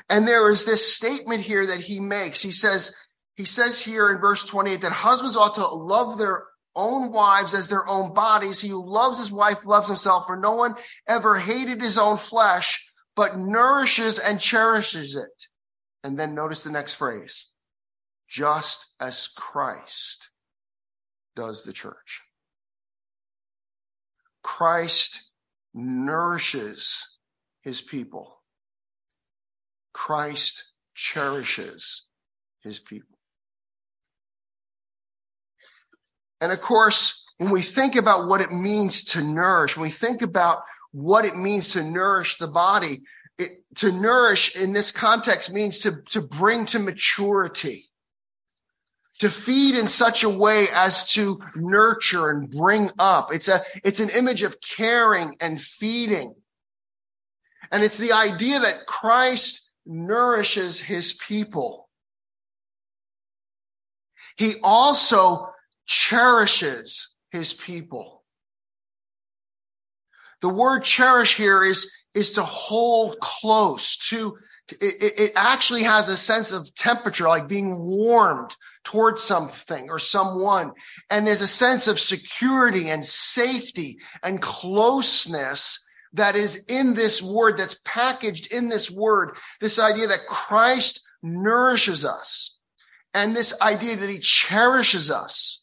And 0.10 0.28
there 0.28 0.50
is 0.50 0.66
this 0.66 0.94
statement 0.94 1.42
here 1.42 1.68
that 1.68 1.82
he 1.82 2.00
makes. 2.00 2.42
He 2.42 2.52
says, 2.52 2.94
he 3.36 3.46
says 3.46 3.82
here 3.82 4.12
in 4.12 4.20
verse 4.20 4.44
28 4.44 4.82
that 4.82 4.92
husbands 4.92 5.36
ought 5.36 5.56
to 5.56 5.66
love 5.66 6.18
their 6.18 6.44
own 6.76 7.12
wives 7.12 7.54
as 7.54 7.68
their 7.68 7.88
own 7.88 8.14
bodies. 8.14 8.60
He 8.62 8.70
who 8.70 8.86
loves 8.86 9.20
his 9.20 9.32
wife 9.32 9.66
loves 9.66 9.88
himself, 9.88 10.26
for 10.28 10.36
no 10.36 10.54
one 10.54 10.76
ever 11.08 11.38
hated 11.38 11.82
his 11.82 11.98
own 11.98 12.18
flesh, 12.18 12.86
but 13.16 13.38
nourishes 13.38 14.20
and 14.20 14.40
cherishes 14.40 15.16
it. 15.16 15.48
And 16.04 16.20
then 16.20 16.36
notice 16.36 16.64
the 16.64 16.72
next 16.72 16.96
phrase 16.96 17.48
just 18.28 18.88
as 19.00 19.28
Christ 19.36 20.30
does 21.36 21.64
the 21.64 21.74
church. 21.74 22.22
Christ 24.42 25.22
nourishes 25.74 27.06
his 27.62 27.82
people. 27.82 28.42
Christ 29.94 30.64
cherishes 30.96 32.04
his 32.62 32.80
people. 32.80 33.13
And 36.44 36.52
of 36.52 36.60
course, 36.60 37.24
when 37.38 37.52
we 37.52 37.62
think 37.62 37.96
about 37.96 38.28
what 38.28 38.42
it 38.42 38.52
means 38.52 39.06
to 39.06 39.24
nourish, 39.24 39.78
when 39.78 39.84
we 39.84 39.92
think 39.92 40.22
about 40.22 40.64
what 40.92 41.24
it 41.24 41.38
means 41.38 41.70
to 41.70 41.82
nourish 41.82 42.38
the 42.38 42.50
body, 42.50 43.04
it, 43.38 43.64
to 43.76 43.94
nourish 43.94 44.54
in 44.54 44.74
this 44.74 44.92
context 44.92 45.54
means 45.54 45.80
to, 45.80 46.02
to 46.10 46.20
bring 46.20 46.66
to 46.66 46.80
maturity, 46.80 47.90
to 49.20 49.30
feed 49.30 49.76
in 49.76 49.88
such 49.88 50.24
a 50.24 50.30
way 50.30 50.68
as 50.74 51.10
to 51.14 51.40
nurture 51.56 52.30
and 52.30 52.52
bring 52.52 52.92
up. 53.00 53.34
It's 53.34 53.48
a, 53.48 53.64
it's 53.82 54.02
an 54.02 54.10
image 54.10 54.42
of 54.44 54.58
caring 54.60 55.38
and 55.40 55.62
feeding. 55.62 56.36
And 57.72 57.86
it's 57.86 57.98
the 57.98 58.12
idea 58.12 58.60
that 58.60 58.86
Christ 58.86 59.66
nourishes 59.86 60.82
his 60.82 61.14
people. 61.14 61.88
He 64.36 64.56
also 64.62 65.53
cherishes 65.86 67.10
his 67.32 67.54
people. 67.54 68.24
The 70.42 70.50
word 70.50 70.84
cherish 70.84 71.36
here 71.36 71.64
is, 71.64 71.90
is 72.14 72.34
to 72.34 72.44
hold 72.44 73.20
close 73.22 73.96
to, 74.10 74.36
it, 74.70 75.14
it 75.18 75.32
actually 75.36 75.84
has 75.84 76.10
a 76.10 76.18
sense 76.18 76.52
of 76.52 76.74
temperature, 76.76 77.28
like 77.28 77.48
being 77.48 77.78
warmed 77.80 78.54
towards 78.84 79.24
something 79.24 79.90
or 79.90 80.00
someone. 80.00 80.74
And 81.10 81.26
there's 81.26 81.42
a 81.42 81.48
sense 81.48 81.88
of 81.88 82.00
security 82.00 82.90
and 82.90 83.06
safety 83.06 84.00
and 84.22 84.42
closeness 84.42 85.84
that 86.14 86.36
is 86.36 86.58
in 86.68 86.94
this 86.94 87.22
word, 87.22 87.58
that's 87.58 87.80
packaged 87.86 88.52
in 88.52 88.70
this 88.70 88.92
word. 88.92 89.38
This 89.60 89.80
idea 89.80 90.08
that 90.08 90.28
Christ 90.28 91.02
nourishes 91.24 92.06
us 92.06 92.56
and 93.14 93.36
this 93.36 93.54
idea 93.62 93.96
that 93.96 94.10
he 94.10 94.20
cherishes 94.20 95.10
us. 95.10 95.63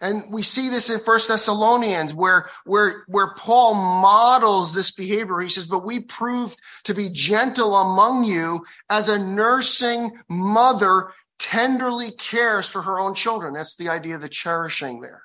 And 0.00 0.32
we 0.32 0.42
see 0.42 0.68
this 0.68 0.90
in 0.90 1.00
First 1.00 1.28
Thessalonians 1.28 2.14
where, 2.14 2.48
where, 2.64 3.04
where 3.08 3.34
Paul 3.34 3.74
models 3.74 4.72
this 4.72 4.90
behavior. 4.90 5.40
He 5.40 5.48
says, 5.48 5.66
but 5.66 5.84
we 5.84 6.00
proved 6.00 6.56
to 6.84 6.94
be 6.94 7.08
gentle 7.08 7.76
among 7.76 8.24
you 8.24 8.64
as 8.88 9.08
a 9.08 9.18
nursing 9.18 10.12
mother 10.28 11.10
tenderly 11.38 12.12
cares 12.12 12.66
for 12.66 12.82
her 12.82 12.98
own 12.98 13.14
children. 13.14 13.54
That's 13.54 13.76
the 13.76 13.88
idea 13.88 14.16
of 14.16 14.22
the 14.22 14.28
cherishing 14.28 15.00
there. 15.00 15.22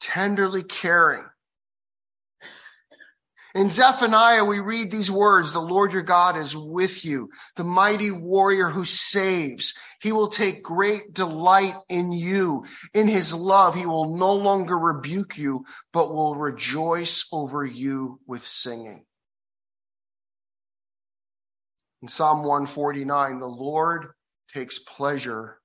Tenderly 0.00 0.64
caring. 0.64 1.24
In 3.58 3.72
Zephaniah, 3.72 4.44
we 4.44 4.60
read 4.60 4.92
these 4.92 5.10
words, 5.10 5.50
the 5.50 5.58
Lord 5.58 5.92
your 5.92 6.04
God 6.04 6.36
is 6.36 6.56
with 6.56 7.04
you, 7.04 7.28
the 7.56 7.64
mighty 7.64 8.12
warrior 8.12 8.70
who 8.70 8.84
saves. 8.84 9.74
He 10.00 10.12
will 10.12 10.28
take 10.28 10.62
great 10.62 11.12
delight 11.12 11.74
in 11.88 12.12
you. 12.12 12.66
In 12.94 13.08
his 13.08 13.34
love, 13.34 13.74
he 13.74 13.84
will 13.84 14.16
no 14.16 14.32
longer 14.32 14.78
rebuke 14.78 15.36
you, 15.36 15.64
but 15.92 16.14
will 16.14 16.36
rejoice 16.36 17.26
over 17.32 17.64
you 17.64 18.20
with 18.28 18.46
singing. 18.46 19.04
In 22.00 22.06
Psalm 22.06 22.44
149, 22.44 23.40
the 23.40 23.46
Lord 23.46 24.10
takes 24.54 24.78
pleasure 24.78 25.58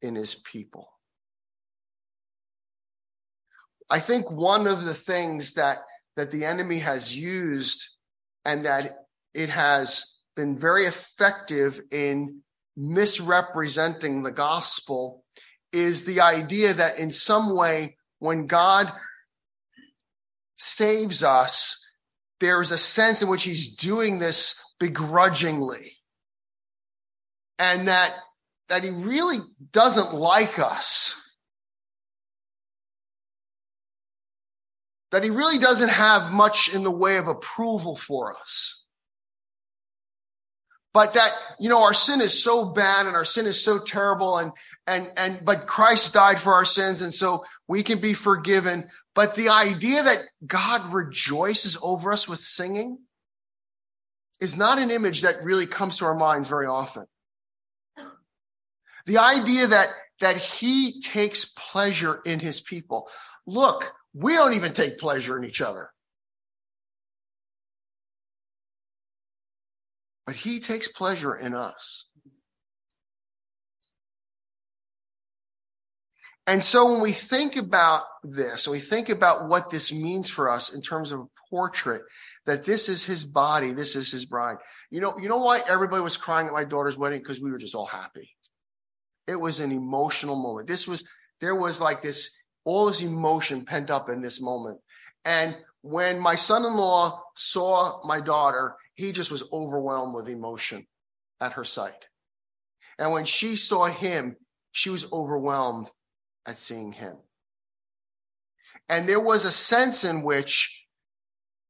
in 0.00 0.14
his 0.14 0.36
people. 0.36 0.88
I 3.90 3.98
think 3.98 4.30
one 4.30 4.68
of 4.68 4.84
the 4.84 4.94
things 4.94 5.54
that 5.54 5.80
that 6.16 6.30
the 6.30 6.44
enemy 6.44 6.78
has 6.78 7.16
used 7.16 7.86
and 8.44 8.64
that 8.64 9.06
it 9.34 9.50
has 9.50 10.04
been 10.36 10.58
very 10.58 10.86
effective 10.86 11.80
in 11.90 12.40
misrepresenting 12.76 14.22
the 14.22 14.30
gospel 14.30 15.24
is 15.72 16.04
the 16.04 16.20
idea 16.20 16.74
that 16.74 16.98
in 16.98 17.10
some 17.10 17.54
way, 17.54 17.96
when 18.18 18.46
God 18.46 18.90
saves 20.56 21.22
us, 21.22 21.82
there's 22.40 22.70
a 22.70 22.78
sense 22.78 23.22
in 23.22 23.28
which 23.28 23.42
he's 23.42 23.74
doing 23.74 24.18
this 24.18 24.54
begrudgingly. 24.78 25.96
And 27.58 27.88
that, 27.88 28.14
that 28.68 28.82
he 28.82 28.90
really 28.90 29.40
doesn't 29.72 30.14
like 30.14 30.58
us. 30.58 31.14
That 35.10 35.24
he 35.24 35.30
really 35.30 35.58
doesn't 35.58 35.88
have 35.88 36.30
much 36.32 36.72
in 36.72 36.84
the 36.84 36.90
way 36.90 37.16
of 37.16 37.26
approval 37.26 37.96
for 37.96 38.36
us. 38.36 38.80
But 40.92 41.14
that, 41.14 41.32
you 41.60 41.68
know, 41.68 41.84
our 41.84 41.94
sin 41.94 42.20
is 42.20 42.42
so 42.42 42.64
bad 42.64 43.06
and 43.06 43.14
our 43.14 43.24
sin 43.24 43.46
is 43.46 43.62
so 43.62 43.78
terrible 43.78 44.38
and, 44.38 44.52
and, 44.88 45.12
and, 45.16 45.44
but 45.44 45.68
Christ 45.68 46.12
died 46.12 46.40
for 46.40 46.52
our 46.52 46.64
sins 46.64 47.00
and 47.00 47.14
so 47.14 47.44
we 47.68 47.84
can 47.84 48.00
be 48.00 48.12
forgiven. 48.12 48.88
But 49.14 49.36
the 49.36 49.50
idea 49.50 50.02
that 50.02 50.22
God 50.44 50.92
rejoices 50.92 51.76
over 51.80 52.12
us 52.12 52.26
with 52.26 52.40
singing 52.40 52.98
is 54.40 54.56
not 54.56 54.80
an 54.80 54.90
image 54.90 55.22
that 55.22 55.44
really 55.44 55.66
comes 55.66 55.98
to 55.98 56.06
our 56.06 56.14
minds 56.14 56.48
very 56.48 56.66
often. 56.66 57.06
The 59.06 59.18
idea 59.18 59.68
that, 59.68 59.90
that 60.20 60.38
he 60.38 61.00
takes 61.00 61.44
pleasure 61.44 62.20
in 62.24 62.40
his 62.40 62.60
people. 62.60 63.08
Look, 63.46 63.92
we 64.14 64.34
don't 64.34 64.54
even 64.54 64.72
take 64.72 64.98
pleasure 64.98 65.38
in 65.38 65.44
each 65.44 65.60
other. 65.60 65.90
But 70.26 70.36
he 70.36 70.60
takes 70.60 70.88
pleasure 70.88 71.34
in 71.34 71.54
us. 71.54 72.06
And 76.46 76.64
so 76.64 76.90
when 76.90 77.00
we 77.00 77.12
think 77.12 77.56
about 77.56 78.04
this, 78.24 78.66
and 78.66 78.72
we 78.72 78.80
think 78.80 79.08
about 79.08 79.48
what 79.48 79.70
this 79.70 79.92
means 79.92 80.28
for 80.28 80.50
us 80.50 80.72
in 80.72 80.82
terms 80.82 81.12
of 81.12 81.20
a 81.20 81.26
portrait, 81.48 82.02
that 82.46 82.64
this 82.64 82.88
is 82.88 83.04
his 83.04 83.24
body, 83.24 83.72
this 83.72 83.94
is 83.94 84.10
his 84.10 84.24
bride. 84.24 84.56
You 84.90 85.00
know, 85.00 85.14
you 85.20 85.28
know 85.28 85.38
why 85.38 85.62
everybody 85.66 86.02
was 86.02 86.16
crying 86.16 86.46
at 86.48 86.52
my 86.52 86.64
daughter's 86.64 86.96
wedding? 86.96 87.20
Because 87.20 87.40
we 87.40 87.50
were 87.50 87.58
just 87.58 87.74
all 87.74 87.86
happy. 87.86 88.30
It 89.28 89.36
was 89.36 89.60
an 89.60 89.70
emotional 89.70 90.34
moment. 90.34 90.66
This 90.66 90.88
was, 90.88 91.04
there 91.40 91.54
was 91.54 91.80
like 91.80 92.02
this, 92.02 92.30
all 92.64 92.86
this 92.86 93.00
emotion 93.00 93.64
pent 93.64 93.90
up 93.90 94.08
in 94.08 94.20
this 94.20 94.40
moment. 94.40 94.78
And 95.24 95.56
when 95.82 96.18
my 96.18 96.34
son-in-law 96.34 97.22
saw 97.34 98.06
my 98.06 98.20
daughter, 98.20 98.76
he 98.94 99.12
just 99.12 99.30
was 99.30 99.42
overwhelmed 99.52 100.14
with 100.14 100.28
emotion 100.28 100.86
at 101.40 101.54
her 101.54 101.64
sight. 101.64 102.06
And 102.98 103.12
when 103.12 103.24
she 103.24 103.56
saw 103.56 103.86
him, 103.86 104.36
she 104.72 104.90
was 104.90 105.10
overwhelmed 105.10 105.90
at 106.46 106.58
seeing 106.58 106.92
him. 106.92 107.16
And 108.88 109.08
there 109.08 109.20
was 109.20 109.44
a 109.44 109.52
sense 109.52 110.04
in 110.04 110.22
which 110.22 110.84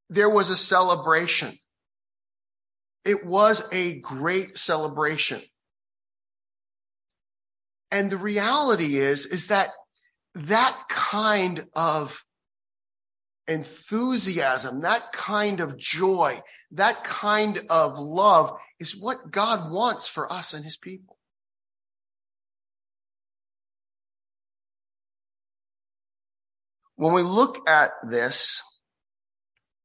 there 0.09 0.31
was 0.31 0.51
a 0.51 0.57
celebration. 0.57 1.57
It 3.05 3.25
was 3.25 3.63
a 3.71 4.01
great 4.01 4.59
celebration. 4.59 5.43
And 7.91 8.11
the 8.11 8.19
reality 8.19 8.99
is, 8.99 9.27
is 9.27 9.49
that 9.49 9.71
that 10.35 10.77
kind 10.89 11.67
of 11.75 12.25
enthusiasm, 13.49 14.83
that 14.83 15.13
kind 15.13 15.61
of 15.61 15.77
joy, 15.77 16.41
that 16.73 17.03
kind 17.03 17.61
of 17.69 17.99
love 17.99 18.59
is 18.79 18.97
what 18.97 19.31
God 19.31 19.73
wants 19.73 20.07
for 20.07 20.33
us 20.33 20.55
and 20.55 20.65
his 20.65 20.77
people. 20.77 21.17
When 26.95 27.15
we 27.15 27.23
look 27.23 27.69
at 27.69 27.93
this, 28.09 28.63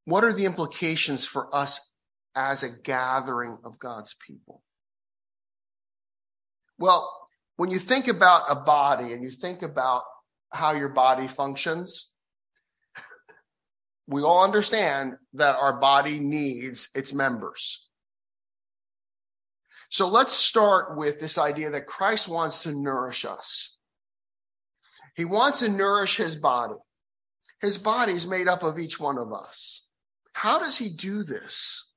what 0.04 0.24
are 0.24 0.34
the 0.34 0.46
implications 0.46 1.26
for 1.26 1.54
us 1.56 1.80
as 2.36 2.62
a 2.62 2.70
gathering 2.70 3.58
of 3.64 3.80
God's 3.80 4.16
people? 4.28 4.62
Well, 6.78 7.10
when 7.56 7.72
you 7.72 7.80
think 7.80 8.08
about 8.08 8.46
a 8.50 8.56
body 8.56 9.14
and 9.14 9.24
you 9.24 9.32
think 9.32 9.62
about 9.62 10.04
how 10.56 10.74
your 10.74 10.90
body 10.90 11.28
functions, 11.28 12.10
we 14.08 14.22
all 14.22 14.44
understand 14.44 15.14
that 15.34 15.56
our 15.56 15.80
body 15.80 16.20
needs 16.20 16.90
its 16.94 17.14
members. 17.14 17.88
So 19.90 20.08
let's 20.08 20.34
start 20.34 20.98
with 20.98 21.20
this 21.20 21.38
idea 21.38 21.72
that 21.72 21.88
Christ 21.88 22.28
wants 22.28 22.64
to 22.64 22.74
nourish 22.74 23.26
us. 23.26 23.78
He 25.16 25.26
wants 25.26 25.60
to 25.60 25.70
nourish 25.70 26.18
his 26.18 26.36
body. 26.36 26.76
His 27.62 27.78
body 27.78 28.14
is 28.14 28.28
made 28.28 28.48
up 28.48 28.64
of 28.64 28.78
each 28.78 29.00
one 29.00 29.18
of 29.18 29.32
us. 29.32 29.84
How 30.34 30.60
does 30.60 30.78
he 30.78 30.90
do 30.90 31.24
this? 31.24 31.90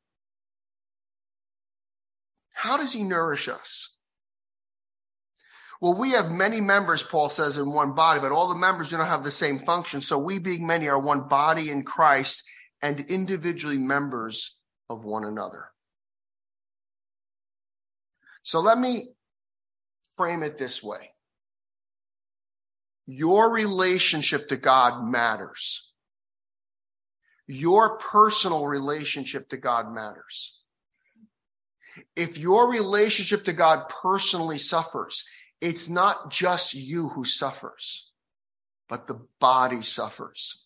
How 2.53 2.77
does 2.77 2.93
he 2.93 3.03
nourish 3.03 3.49
us? 3.49 3.98
Well, 5.81 5.95
we 5.95 6.11
have 6.11 6.31
many 6.31 6.61
members, 6.61 7.03
Paul 7.03 7.31
says, 7.31 7.57
in 7.57 7.73
one 7.73 7.95
body, 7.95 8.21
but 8.21 8.33
all 8.33 8.49
the 8.49 8.55
members 8.55 8.91
do 8.91 8.99
not 8.99 9.09
have 9.09 9.23
the 9.23 9.31
same 9.31 9.61
function. 9.61 10.01
So 10.01 10.19
we, 10.19 10.39
being 10.39 10.67
many, 10.67 10.89
are 10.89 10.99
one 10.99 11.29
body 11.29 11.71
in 11.71 11.85
Christ 11.85 12.43
and 12.83 13.01
individually 13.01 13.79
members 13.79 14.57
of 14.91 15.05
one 15.05 15.25
another. 15.25 15.67
So 18.43 18.61
let 18.61 18.79
me 18.79 19.11
frame 20.17 20.43
it 20.43 20.59
this 20.59 20.83
way. 20.83 21.11
Your 23.07 23.51
relationship 23.53 24.49
to 24.49 24.57
God 24.57 25.05
matters. 25.05 25.91
Your 27.47 27.99
personal 27.99 28.67
relationship 28.67 29.49
to 29.51 29.57
God 29.57 29.93
matters. 29.93 30.59
If 32.15 32.37
your 32.37 32.71
relationship 32.71 33.45
to 33.47 33.53
God 33.53 33.89
personally 34.03 34.59
suffers, 34.59 35.25
it's 35.61 35.89
not 35.89 36.31
just 36.31 36.75
you 36.75 37.09
who 37.09 37.25
suffers, 37.25 38.11
but 38.89 39.07
the 39.07 39.21
body 39.41 39.83
suffers. 39.83 40.63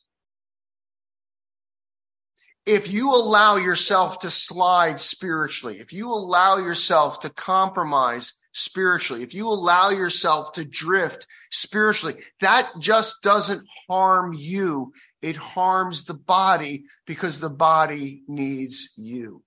If 2.64 2.88
you 2.88 3.10
allow 3.10 3.56
yourself 3.56 4.20
to 4.20 4.30
slide 4.30 5.00
spiritually, 5.00 5.80
if 5.80 5.92
you 5.92 6.08
allow 6.08 6.58
yourself 6.58 7.20
to 7.20 7.30
compromise 7.30 8.34
spiritually, 8.52 9.22
if 9.22 9.34
you 9.34 9.48
allow 9.48 9.90
yourself 9.90 10.52
to 10.52 10.64
drift 10.64 11.26
spiritually, 11.50 12.16
that 12.40 12.70
just 12.78 13.16
doesn't 13.22 13.66
harm 13.88 14.32
you. 14.32 14.92
It 15.22 15.36
harms 15.36 16.04
the 16.04 16.14
body 16.14 16.84
because 17.06 17.40
the 17.40 17.50
body 17.50 18.22
needs 18.28 18.90
you. 18.96 19.42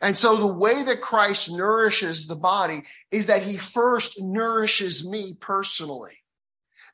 And 0.00 0.16
so 0.16 0.36
the 0.36 0.46
way 0.46 0.82
that 0.82 1.00
Christ 1.00 1.50
nourishes 1.50 2.26
the 2.26 2.36
body 2.36 2.82
is 3.10 3.26
that 3.26 3.42
he 3.42 3.56
first 3.56 4.20
nourishes 4.20 5.06
me 5.06 5.36
personally. 5.40 6.12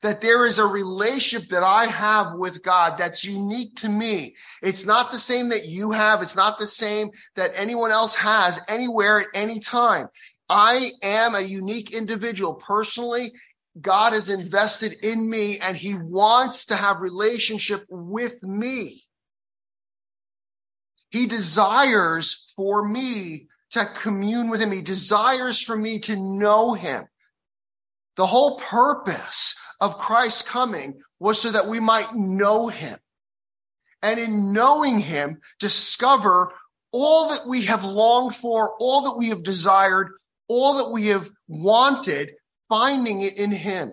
That 0.03 0.21
there 0.21 0.45
is 0.47 0.59
a 0.59 0.67
relationship 0.67 1.49
that 1.49 1.63
I 1.63 1.87
have 1.87 2.35
with 2.35 2.63
God 2.63 2.99
that's 2.99 3.25
unique 3.25 3.77
to 3.77 3.89
me. 3.89 4.37
It's 4.63 4.85
not 4.85 5.11
the 5.11 5.19
same 5.19 5.49
that 5.49 5.67
you 5.67 5.93
have. 5.93 6.21
It's 6.21 6.37
not 6.37 6.59
the 6.59 6.67
same 6.67 7.11
that 7.37 7.53
anyone 7.55 7.91
else 7.91 8.15
has 8.17 8.61
anywhere 8.69 9.21
at 9.21 9.29
any 9.35 9.61
time. 9.61 10.09
I 10.49 10.91
am 11.03 11.35
a 11.35 11.41
unique 11.41 11.95
individual 11.95 12.55
personally. 12.55 13.33
God 13.81 14.13
has 14.13 14.29
invested 14.29 14.93
in 15.03 15.29
me 15.29 15.59
and 15.59 15.77
he 15.77 15.95
wants 15.95 16.67
to 16.67 16.77
have 16.77 17.01
relationship 17.01 17.87
with 17.89 18.43
me. 18.43 19.04
He 21.15 21.27
desires 21.27 22.45
for 22.57 22.85
me 22.85 23.47
to 23.71 23.89
commune 24.03 24.51
with 24.51 24.61
him. 24.61 24.73
He 24.73 24.83
desires 24.83 25.63
for 25.63 25.77
me 25.77 26.01
to 26.01 26.17
know 26.17 26.75
him. 26.75 27.05
The 28.17 28.27
whole 28.27 28.59
purpose 28.59 29.55
of 29.81 29.99
Christ's 29.99 30.43
coming 30.43 30.99
was 31.21 31.41
so 31.41 31.53
that 31.53 31.69
we 31.69 31.79
might 31.79 32.17
know 32.17 32.67
him. 32.67 32.99
And 34.03 34.19
in 34.19 34.53
knowing 34.53 34.99
him, 34.99 35.39
discover 35.61 36.53
all 36.91 37.29
that 37.29 37.47
we 37.47 37.67
have 37.67 37.85
longed 37.85 38.35
for, 38.35 38.75
all 38.81 39.03
that 39.03 39.17
we 39.17 39.29
have 39.29 39.45
desired, 39.45 40.11
all 40.49 40.79
that 40.79 40.91
we 40.91 41.07
have 41.09 41.31
wanted, 41.47 42.33
finding 42.69 43.21
it 43.21 43.37
in 43.37 43.53
him. 43.53 43.93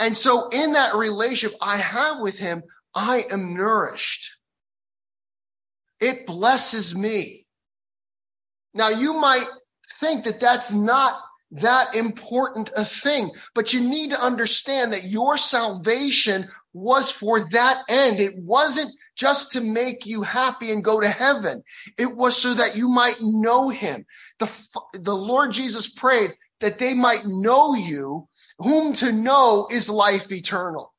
And 0.00 0.16
so 0.16 0.48
in 0.48 0.72
that 0.72 0.94
relationship 0.94 1.54
I 1.60 1.76
have 1.76 2.20
with 2.20 2.38
him, 2.38 2.62
I 2.94 3.26
am 3.30 3.54
nourished. 3.54 4.35
It 6.00 6.26
blesses 6.26 6.94
me. 6.94 7.46
Now 8.74 8.88
you 8.88 9.14
might 9.14 9.46
think 10.00 10.24
that 10.24 10.40
that's 10.40 10.70
not 10.72 11.20
that 11.52 11.94
important 11.94 12.70
a 12.76 12.84
thing, 12.84 13.30
but 13.54 13.72
you 13.72 13.80
need 13.80 14.10
to 14.10 14.20
understand 14.20 14.92
that 14.92 15.04
your 15.04 15.38
salvation 15.38 16.48
was 16.72 17.10
for 17.10 17.48
that 17.50 17.82
end. 17.88 18.20
It 18.20 18.36
wasn't 18.36 18.92
just 19.16 19.52
to 19.52 19.60
make 19.60 20.04
you 20.04 20.22
happy 20.22 20.70
and 20.70 20.84
go 20.84 21.00
to 21.00 21.08
heaven. 21.08 21.62
It 21.96 22.14
was 22.14 22.36
so 22.36 22.52
that 22.54 22.76
you 22.76 22.88
might 22.88 23.16
know 23.20 23.70
him. 23.70 24.04
The, 24.38 24.50
the 24.92 25.16
Lord 25.16 25.52
Jesus 25.52 25.88
prayed 25.88 26.34
that 26.60 26.78
they 26.78 26.92
might 26.92 27.24
know 27.24 27.74
you, 27.74 28.28
whom 28.58 28.92
to 28.94 29.12
know 29.12 29.68
is 29.70 29.88
life 29.88 30.30
eternal. 30.30 30.92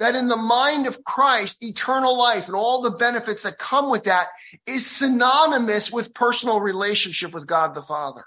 That 0.00 0.16
in 0.16 0.28
the 0.28 0.36
mind 0.36 0.86
of 0.86 1.04
Christ, 1.04 1.62
eternal 1.62 2.18
life 2.18 2.46
and 2.46 2.56
all 2.56 2.80
the 2.80 2.90
benefits 2.90 3.42
that 3.44 3.58
come 3.58 3.90
with 3.90 4.04
that 4.04 4.28
is 4.66 4.86
synonymous 4.86 5.92
with 5.92 6.14
personal 6.14 6.58
relationship 6.58 7.32
with 7.32 7.46
God 7.46 7.74
the 7.74 7.82
Father. 7.82 8.24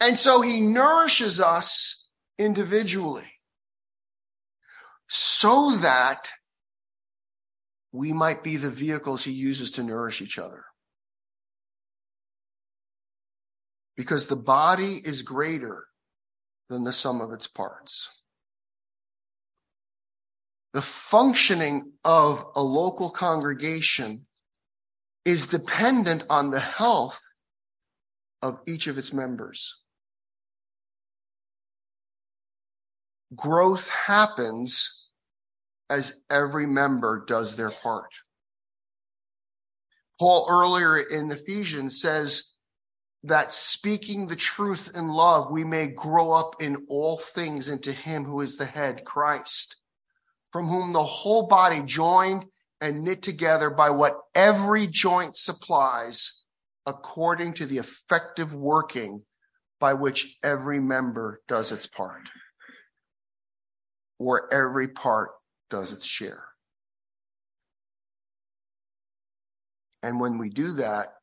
And 0.00 0.18
so 0.18 0.40
he 0.40 0.62
nourishes 0.62 1.40
us 1.40 2.08
individually 2.38 3.30
so 5.08 5.76
that 5.76 6.30
we 7.92 8.14
might 8.14 8.42
be 8.42 8.56
the 8.56 8.70
vehicles 8.70 9.22
he 9.22 9.32
uses 9.32 9.72
to 9.72 9.82
nourish 9.82 10.22
each 10.22 10.38
other. 10.38 10.64
Because 13.94 14.26
the 14.26 14.36
body 14.36 15.02
is 15.04 15.20
greater 15.20 15.84
than 16.70 16.84
the 16.84 16.94
sum 16.94 17.20
of 17.20 17.30
its 17.30 17.46
parts. 17.46 18.08
The 20.72 20.82
functioning 20.82 21.92
of 22.04 22.44
a 22.54 22.62
local 22.62 23.10
congregation 23.10 24.26
is 25.24 25.46
dependent 25.46 26.24
on 26.30 26.50
the 26.50 26.60
health 26.60 27.20
of 28.40 28.58
each 28.66 28.86
of 28.86 28.98
its 28.98 29.12
members. 29.12 29.76
Growth 33.34 33.88
happens 33.88 35.02
as 35.88 36.14
every 36.30 36.66
member 36.66 37.24
does 37.26 37.56
their 37.56 37.70
part. 37.70 38.10
Paul 40.18 40.46
earlier 40.48 40.98
in 40.98 41.30
Ephesians 41.30 42.00
says 42.00 42.52
that 43.24 43.52
speaking 43.52 44.26
the 44.26 44.36
truth 44.36 44.90
in 44.94 45.08
love, 45.08 45.50
we 45.50 45.64
may 45.64 45.86
grow 45.86 46.32
up 46.32 46.62
in 46.62 46.86
all 46.88 47.18
things 47.18 47.68
into 47.68 47.92
him 47.92 48.24
who 48.24 48.40
is 48.40 48.56
the 48.56 48.66
head, 48.66 49.04
Christ, 49.04 49.76
from 50.52 50.68
whom 50.68 50.92
the 50.92 51.02
whole 51.02 51.46
body 51.46 51.82
joined 51.82 52.44
and 52.80 53.04
knit 53.04 53.22
together 53.22 53.70
by 53.70 53.90
what 53.90 54.18
every 54.34 54.86
joint 54.86 55.36
supplies 55.36 56.40
according 56.84 57.54
to 57.54 57.66
the 57.66 57.78
effective 57.78 58.52
working 58.52 59.22
by 59.80 59.94
which 59.94 60.36
every 60.42 60.78
member 60.78 61.40
does 61.48 61.72
its 61.72 61.86
part, 61.86 62.28
or 64.18 64.52
every 64.52 64.88
part 64.88 65.30
does 65.70 65.92
its 65.92 66.04
share. 66.04 66.44
And 70.02 70.20
when 70.20 70.38
we 70.38 70.50
do 70.50 70.72
that, 70.74 71.14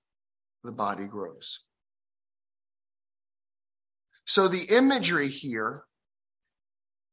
the 0.64 0.72
body 0.72 1.06
grows. 1.06 1.60
So 4.26 4.48
the 4.48 4.64
imagery 4.64 5.30
here 5.30 5.84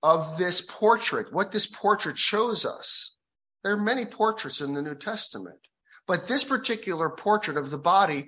of 0.06 0.38
this 0.38 0.60
portrait, 0.60 1.32
what 1.32 1.50
this 1.50 1.66
portrait 1.66 2.16
shows 2.16 2.64
us, 2.64 3.16
there 3.64 3.72
are 3.72 3.80
many 3.80 4.06
portraits 4.06 4.60
in 4.60 4.74
the 4.74 4.82
New 4.82 4.94
Testament, 4.94 5.58
but 6.06 6.28
this 6.28 6.44
particular 6.44 7.10
portrait 7.10 7.56
of 7.56 7.70
the 7.70 7.78
body 7.78 8.26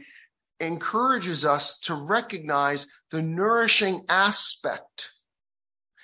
encourages 0.59 1.45
us 1.45 1.79
to 1.81 1.95
recognize 1.95 2.87
the 3.13 3.23
nourishing 3.23 4.05
aspect 4.09 5.11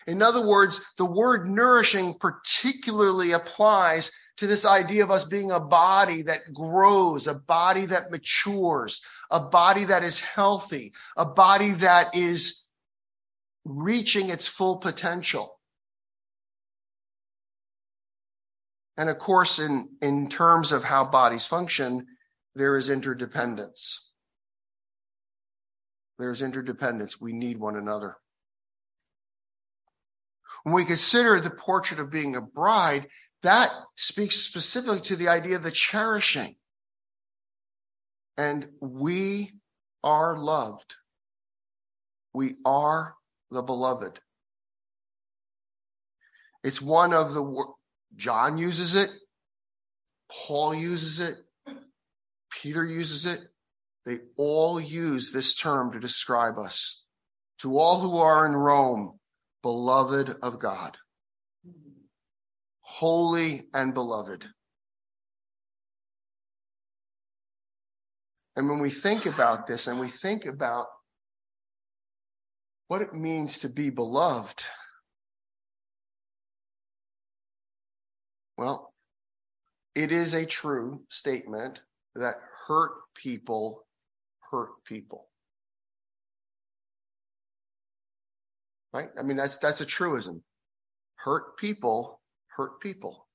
in 0.07 0.21
other 0.21 0.47
words, 0.47 0.81
the 0.99 1.05
word 1.05 1.49
nourishing 1.49 2.19
particularly 2.19 3.33
applies 3.33 4.11
to 4.37 4.47
this 4.47 4.65
idea 4.65 5.03
of 5.03 5.11
us 5.11 5.25
being 5.25 5.51
a 5.51 5.61
body 5.61 6.23
that 6.23 6.53
grows, 6.53 7.27
a 7.27 7.35
body 7.35 7.87
that 7.87 8.11
matures, 8.11 9.01
a 9.31 9.41
body 9.41 9.85
that 9.85 10.05
is 10.05 10.21
healthy, 10.21 10.93
a 11.17 11.25
body 11.25 11.73
that 11.73 12.15
is 12.15 12.63
reaching 13.65 14.29
its 14.29 14.47
full 14.47 14.77
potential. 14.77 15.54
And 18.97 19.11
of 19.11 19.19
course, 19.19 19.59
in, 19.59 19.89
in 20.01 20.29
terms 20.29 20.71
of 20.73 20.85
how 20.85 21.05
bodies 21.05 21.47
function, 21.47 22.07
there 22.55 22.77
is 22.77 22.89
interdependence. 22.89 24.01
There's 26.19 26.43
interdependence. 26.43 27.21
We 27.21 27.33
need 27.33 27.59
one 27.59 27.77
another. 27.77 28.17
When 30.63 30.75
we 30.75 30.85
consider 30.85 31.41
the 31.41 31.51
portrait 31.51 32.01
of 32.01 32.11
being 32.11 32.37
a 32.37 32.41
bride, 32.41 33.09
that 33.43 33.71
speaks 33.97 34.37
specifically 34.37 35.01
to 35.03 35.17
the 35.17 35.29
idea 35.29 35.57
of 35.57 35.63
the 35.63 35.71
cherishing. 35.71 36.57
And 38.37 38.69
we 38.81 39.53
are 40.03 40.37
loved. 40.37 40.95
We 42.33 42.57
are 42.65 43.15
the 43.51 43.63
beloved. 43.63 44.21
It's 46.63 46.81
one 46.81 47.13
of 47.13 47.35
the, 47.35 47.43
John 48.17 48.59
uses 48.59 48.95
it, 48.95 49.11
Paul 50.31 50.75
uses 50.75 51.21
it, 51.21 51.37
Peter 52.51 52.85
uses 52.85 53.27
it. 53.27 53.41
They 54.07 54.19
all 54.37 54.81
use 54.81 55.33
this 55.33 55.55
term 55.55 55.93
to 55.93 56.01
describe 56.01 56.59
us. 56.59 57.03
To 57.61 57.79
all 57.79 58.01
who 58.01 58.19
are 58.19 58.45
in 58.47 58.53
Rome, 58.53 59.19
beloved 59.63 60.37
of 60.43 60.59
God, 60.61 60.99
holy 62.81 63.69
and 63.73 63.95
beloved. 63.95 64.45
And 68.57 68.69
when 68.69 68.81
we 68.81 68.91
think 68.91 69.27
about 69.27 69.67
this 69.67 69.87
and 69.87 69.99
we 69.99 70.11
think 70.11 70.45
about 70.45 70.87
what 72.89 73.03
it 73.03 73.15
means 73.15 73.59
to 73.61 73.69
be 73.69 73.91
beloved, 73.91 74.65
well, 78.57 78.93
it 79.95 80.13
is 80.13 80.35
a 80.35 80.47
true 80.47 81.03
statement 81.09 81.81
that 82.15 82.37
hurt 82.67 82.93
people 83.15 83.85
hurt 84.51 84.85
people. 84.85 85.29
right? 88.95 89.09
I 89.19 89.23
mean, 89.23 89.37
that's 89.37 89.59
that's 89.59 89.83
a 89.83 89.87
truism. 89.87 90.43
Hurt 91.17 91.59
people 91.59 92.21
hurt 92.57 92.81
people. 92.81 93.27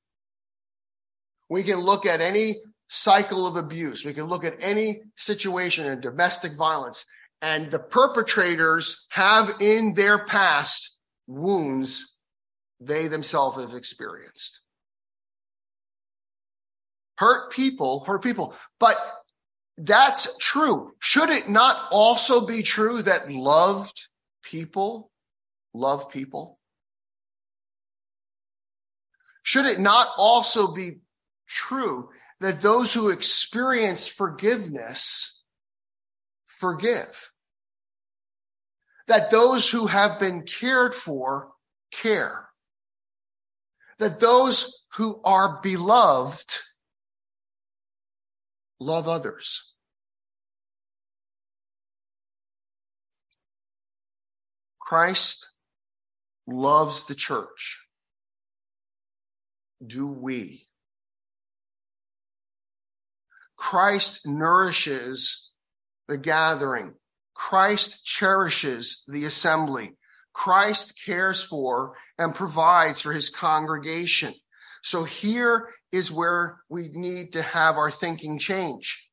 We 1.49 1.63
can 1.63 1.79
look 1.79 2.05
at 2.05 2.21
any 2.21 2.61
cycle 2.87 3.45
of 3.45 3.57
abuse. 3.57 4.05
We 4.05 4.13
can 4.13 4.25
look 4.25 4.45
at 4.45 4.55
any 4.61 5.01
situation 5.17 5.85
in 5.85 5.99
domestic 5.99 6.55
violence, 6.57 7.05
and 7.41 7.69
the 7.69 7.79
perpetrators 7.79 9.05
have 9.09 9.55
in 9.59 9.93
their 9.93 10.25
past 10.25 10.97
wounds 11.27 12.15
they 12.79 13.09
themselves 13.09 13.59
have 13.59 13.75
experienced. 13.75 14.61
Hurt 17.19 17.51
people, 17.51 18.05
hurt 18.05 18.23
people. 18.23 18.55
But 18.79 18.95
that's 19.77 20.29
true. 20.39 20.93
Should 20.99 21.29
it 21.29 21.49
not 21.49 21.89
also 21.91 22.45
be 22.45 22.63
true 22.63 23.01
that 23.01 23.29
loved 23.29 24.07
people 24.41 25.11
love 25.73 26.09
people? 26.11 26.59
Should 29.43 29.65
it 29.65 29.81
not 29.81 30.07
also 30.17 30.73
be 30.73 30.99
true 31.45 32.07
that 32.39 32.61
those 32.61 32.93
who 32.93 33.09
experience 33.09 34.07
forgiveness 34.07 35.43
forgive? 36.61 37.31
That 39.07 39.29
those 39.29 39.69
who 39.69 39.87
have 39.87 40.21
been 40.21 40.43
cared 40.43 40.95
for 40.95 41.49
care? 41.91 42.47
That 43.97 44.21
those 44.21 44.73
who 44.93 45.19
are 45.25 45.59
beloved 45.61 46.59
love 48.79 49.07
others? 49.07 49.63
Christ 54.79 55.47
loves 56.47 57.05
the 57.05 57.15
church. 57.15 57.79
Do 59.85 60.07
we? 60.07 60.65
Christ 63.55 64.21
nourishes 64.25 65.49
the 66.07 66.17
gathering. 66.17 66.95
Christ 67.35 68.03
cherishes 68.03 69.03
the 69.07 69.25
assembly. 69.25 69.95
Christ 70.33 70.93
cares 71.05 71.43
for 71.43 71.93
and 72.17 72.33
provides 72.33 73.01
for 73.01 73.13
his 73.13 73.29
congregation. 73.29 74.33
So 74.83 75.03
here 75.03 75.69
is 75.91 76.11
where 76.11 76.59
we 76.69 76.89
need 76.89 77.33
to 77.33 77.41
have 77.41 77.75
our 77.75 77.91
thinking 77.91 78.39
change. 78.39 79.05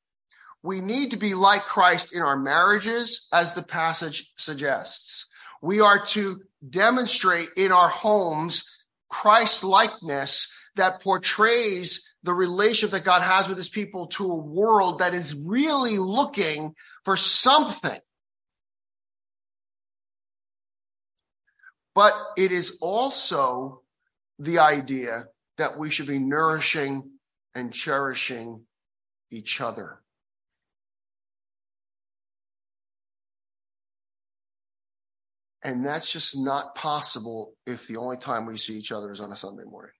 We 0.62 0.80
need 0.80 1.10
to 1.10 1.16
be 1.16 1.34
like 1.34 1.62
Christ 1.62 2.14
in 2.14 2.22
our 2.22 2.36
marriages, 2.36 3.26
as 3.32 3.52
the 3.52 3.62
passage 3.62 4.32
suggests. 4.36 5.26
We 5.62 5.80
are 5.80 6.04
to 6.06 6.42
demonstrate 6.68 7.50
in 7.56 7.72
our 7.72 7.88
homes 7.88 8.64
Christ 9.08 9.64
likeness 9.64 10.52
that 10.76 11.02
portrays 11.02 12.02
the 12.22 12.34
relationship 12.34 12.90
that 12.90 13.04
God 13.04 13.22
has 13.22 13.48
with 13.48 13.56
his 13.56 13.68
people 13.68 14.08
to 14.08 14.24
a 14.24 14.36
world 14.36 14.98
that 14.98 15.14
is 15.14 15.34
really 15.34 15.98
looking 15.98 16.74
for 17.04 17.16
something. 17.16 17.98
But 21.94 22.12
it 22.36 22.52
is 22.52 22.76
also 22.80 23.82
the 24.38 24.58
idea 24.58 25.26
that 25.58 25.78
we 25.78 25.90
should 25.90 26.06
be 26.06 26.18
nourishing 26.18 27.10
and 27.54 27.72
cherishing 27.72 28.62
each 29.30 29.60
other. 29.60 30.00
And 35.62 35.84
that's 35.84 36.10
just 36.12 36.36
not 36.38 36.74
possible 36.76 37.54
if 37.66 37.88
the 37.88 37.96
only 37.96 38.18
time 38.18 38.46
we 38.46 38.56
see 38.56 38.74
each 38.74 38.92
other 38.92 39.10
is 39.10 39.20
on 39.20 39.32
a 39.32 39.36
Sunday 39.36 39.64
morning. 39.64 39.90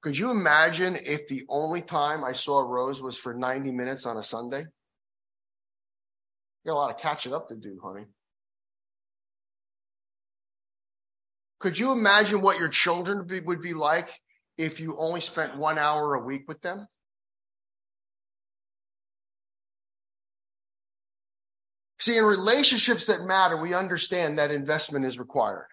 Could 0.00 0.16
you 0.16 0.30
imagine 0.30 0.96
if 0.96 1.28
the 1.28 1.44
only 1.48 1.82
time 1.82 2.24
I 2.24 2.32
saw 2.32 2.60
Rose 2.60 3.02
was 3.02 3.18
for 3.18 3.34
90 3.34 3.72
minutes 3.72 4.06
on 4.06 4.16
a 4.16 4.22
Sunday? 4.22 4.60
You 6.64 6.72
got 6.72 6.72
a 6.72 6.74
lot 6.74 6.94
of 6.94 7.00
catching 7.02 7.34
up 7.34 7.48
to 7.48 7.56
do, 7.56 7.78
honey. 7.82 8.06
Could 11.60 11.78
you 11.78 11.92
imagine 11.92 12.40
what 12.40 12.58
your 12.58 12.68
children 12.68 13.18
would 13.18 13.28
be, 13.28 13.40
would 13.40 13.62
be 13.62 13.74
like 13.74 14.08
if 14.56 14.80
you 14.80 14.96
only 14.96 15.20
spent 15.20 15.56
one 15.56 15.78
hour 15.78 16.14
a 16.14 16.24
week 16.24 16.44
with 16.46 16.60
them? 16.62 16.86
See, 22.00 22.16
in 22.16 22.24
relationships 22.24 23.06
that 23.06 23.22
matter, 23.22 23.56
we 23.56 23.74
understand 23.74 24.38
that 24.38 24.52
investment 24.52 25.04
is 25.04 25.18
required. 25.18 25.66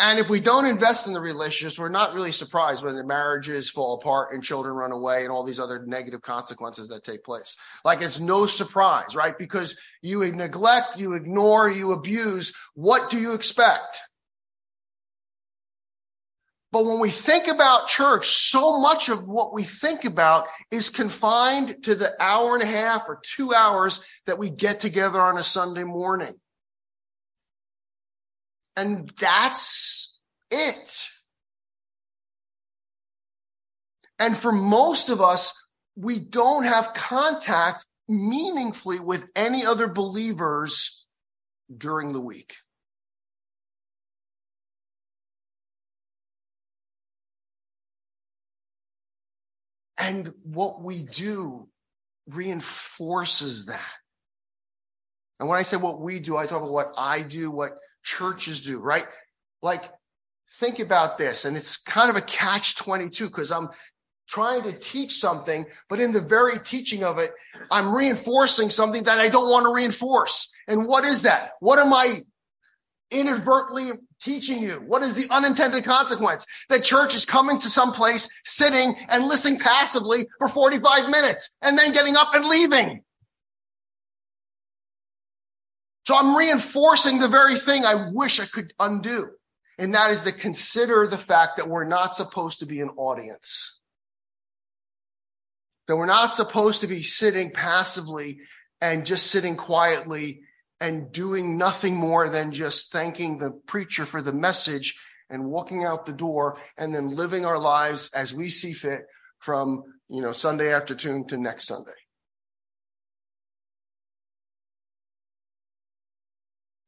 And 0.00 0.20
if 0.20 0.28
we 0.28 0.38
don't 0.38 0.64
invest 0.64 1.08
in 1.08 1.12
the 1.12 1.20
relationships, 1.20 1.78
we're 1.78 1.88
not 1.88 2.14
really 2.14 2.30
surprised 2.30 2.84
when 2.84 2.94
the 2.94 3.04
marriages 3.04 3.68
fall 3.68 3.94
apart 3.94 4.32
and 4.32 4.44
children 4.44 4.74
run 4.76 4.92
away 4.92 5.22
and 5.22 5.32
all 5.32 5.44
these 5.44 5.58
other 5.58 5.84
negative 5.86 6.22
consequences 6.22 6.88
that 6.88 7.02
take 7.02 7.24
place. 7.24 7.56
Like 7.84 8.00
it's 8.00 8.20
no 8.20 8.46
surprise, 8.46 9.16
right? 9.16 9.36
Because 9.36 9.76
you 10.00 10.20
neglect, 10.30 10.98
you 10.98 11.14
ignore, 11.14 11.68
you 11.68 11.90
abuse. 11.90 12.52
What 12.74 13.10
do 13.10 13.18
you 13.18 13.32
expect? 13.32 14.00
But 16.70 16.84
when 16.84 17.00
we 17.00 17.10
think 17.10 17.48
about 17.48 17.88
church, 17.88 18.28
so 18.28 18.78
much 18.78 19.08
of 19.08 19.26
what 19.26 19.54
we 19.54 19.64
think 19.64 20.04
about 20.04 20.46
is 20.70 20.90
confined 20.90 21.84
to 21.84 21.94
the 21.94 22.14
hour 22.22 22.54
and 22.54 22.62
a 22.62 22.66
half 22.66 23.04
or 23.08 23.20
two 23.22 23.54
hours 23.54 24.00
that 24.26 24.38
we 24.38 24.50
get 24.50 24.78
together 24.78 25.20
on 25.20 25.38
a 25.38 25.42
Sunday 25.42 25.84
morning. 25.84 26.34
And 28.76 29.10
that's 29.18 30.14
it. 30.50 31.08
And 34.18 34.36
for 34.36 34.52
most 34.52 35.08
of 35.08 35.22
us, 35.22 35.52
we 35.96 36.18
don't 36.18 36.64
have 36.64 36.92
contact 36.92 37.86
meaningfully 38.08 39.00
with 39.00 39.26
any 39.34 39.64
other 39.64 39.88
believers 39.88 41.04
during 41.74 42.12
the 42.12 42.20
week. 42.20 42.54
And 49.98 50.32
what 50.44 50.80
we 50.80 51.02
do 51.02 51.68
reinforces 52.28 53.66
that. 53.66 53.80
And 55.40 55.48
when 55.48 55.58
I 55.58 55.62
say 55.62 55.76
what 55.76 56.00
we 56.00 56.20
do, 56.20 56.36
I 56.36 56.46
talk 56.46 56.58
about 56.58 56.72
what 56.72 56.94
I 56.96 57.22
do, 57.22 57.50
what 57.50 57.72
churches 58.02 58.60
do, 58.60 58.78
right? 58.78 59.06
Like, 59.62 59.84
think 60.60 60.78
about 60.78 61.18
this. 61.18 61.44
And 61.44 61.56
it's 61.56 61.76
kind 61.76 62.10
of 62.10 62.16
a 62.16 62.22
catch 62.22 62.76
22 62.76 63.26
because 63.26 63.52
I'm 63.52 63.68
trying 64.28 64.62
to 64.64 64.78
teach 64.78 65.18
something, 65.18 65.66
but 65.88 66.00
in 66.00 66.12
the 66.12 66.20
very 66.20 66.58
teaching 66.58 67.02
of 67.02 67.18
it, 67.18 67.32
I'm 67.70 67.94
reinforcing 67.94 68.70
something 68.70 69.04
that 69.04 69.18
I 69.18 69.28
don't 69.28 69.50
want 69.50 69.64
to 69.64 69.72
reinforce. 69.72 70.50
And 70.66 70.86
what 70.86 71.04
is 71.04 71.22
that? 71.22 71.52
What 71.60 71.78
am 71.78 71.92
I 71.92 72.24
inadvertently 73.10 73.92
teaching 74.20 74.62
you? 74.62 74.82
What 74.86 75.02
is 75.02 75.14
the 75.14 75.32
unintended 75.32 75.84
consequence? 75.84 76.46
That 76.68 76.84
church 76.84 77.14
is 77.14 77.24
coming 77.24 77.58
to 77.58 77.68
some 77.68 77.92
place, 77.92 78.28
sitting 78.44 78.94
and 79.08 79.26
listening 79.26 79.58
passively 79.58 80.28
for 80.38 80.48
45 80.48 81.08
minutes 81.08 81.50
and 81.62 81.78
then 81.78 81.92
getting 81.92 82.16
up 82.16 82.34
and 82.34 82.44
leaving. 82.44 83.02
So 86.06 86.14
I'm 86.14 86.34
reinforcing 86.34 87.18
the 87.18 87.28
very 87.28 87.58
thing 87.58 87.84
I 87.84 88.08
wish 88.12 88.40
I 88.40 88.46
could 88.46 88.72
undo. 88.80 89.28
And 89.78 89.94
that 89.94 90.10
is 90.10 90.22
to 90.22 90.32
consider 90.32 91.06
the 91.06 91.18
fact 91.18 91.58
that 91.58 91.68
we're 91.68 91.84
not 91.84 92.14
supposed 92.14 92.60
to 92.60 92.66
be 92.66 92.80
an 92.80 92.88
audience. 92.96 93.78
That 95.86 95.96
we're 95.96 96.06
not 96.06 96.34
supposed 96.34 96.80
to 96.80 96.86
be 96.86 97.02
sitting 97.02 97.50
passively 97.50 98.40
and 98.80 99.06
just 99.06 99.26
sitting 99.26 99.56
quietly 99.56 100.40
and 100.80 101.12
doing 101.12 101.56
nothing 101.56 101.96
more 101.96 102.28
than 102.28 102.52
just 102.52 102.92
thanking 102.92 103.38
the 103.38 103.50
preacher 103.66 104.06
for 104.06 104.22
the 104.22 104.32
message 104.32 104.94
and 105.30 105.44
walking 105.44 105.84
out 105.84 106.06
the 106.06 106.12
door 106.12 106.58
and 106.76 106.94
then 106.94 107.14
living 107.14 107.44
our 107.44 107.58
lives 107.58 108.10
as 108.14 108.32
we 108.32 108.50
see 108.50 108.72
fit 108.72 109.02
from, 109.40 109.82
you 110.08 110.22
know, 110.22 110.32
Sunday 110.32 110.72
afternoon 110.72 111.26
to 111.28 111.36
next 111.36 111.66
Sunday. 111.66 111.90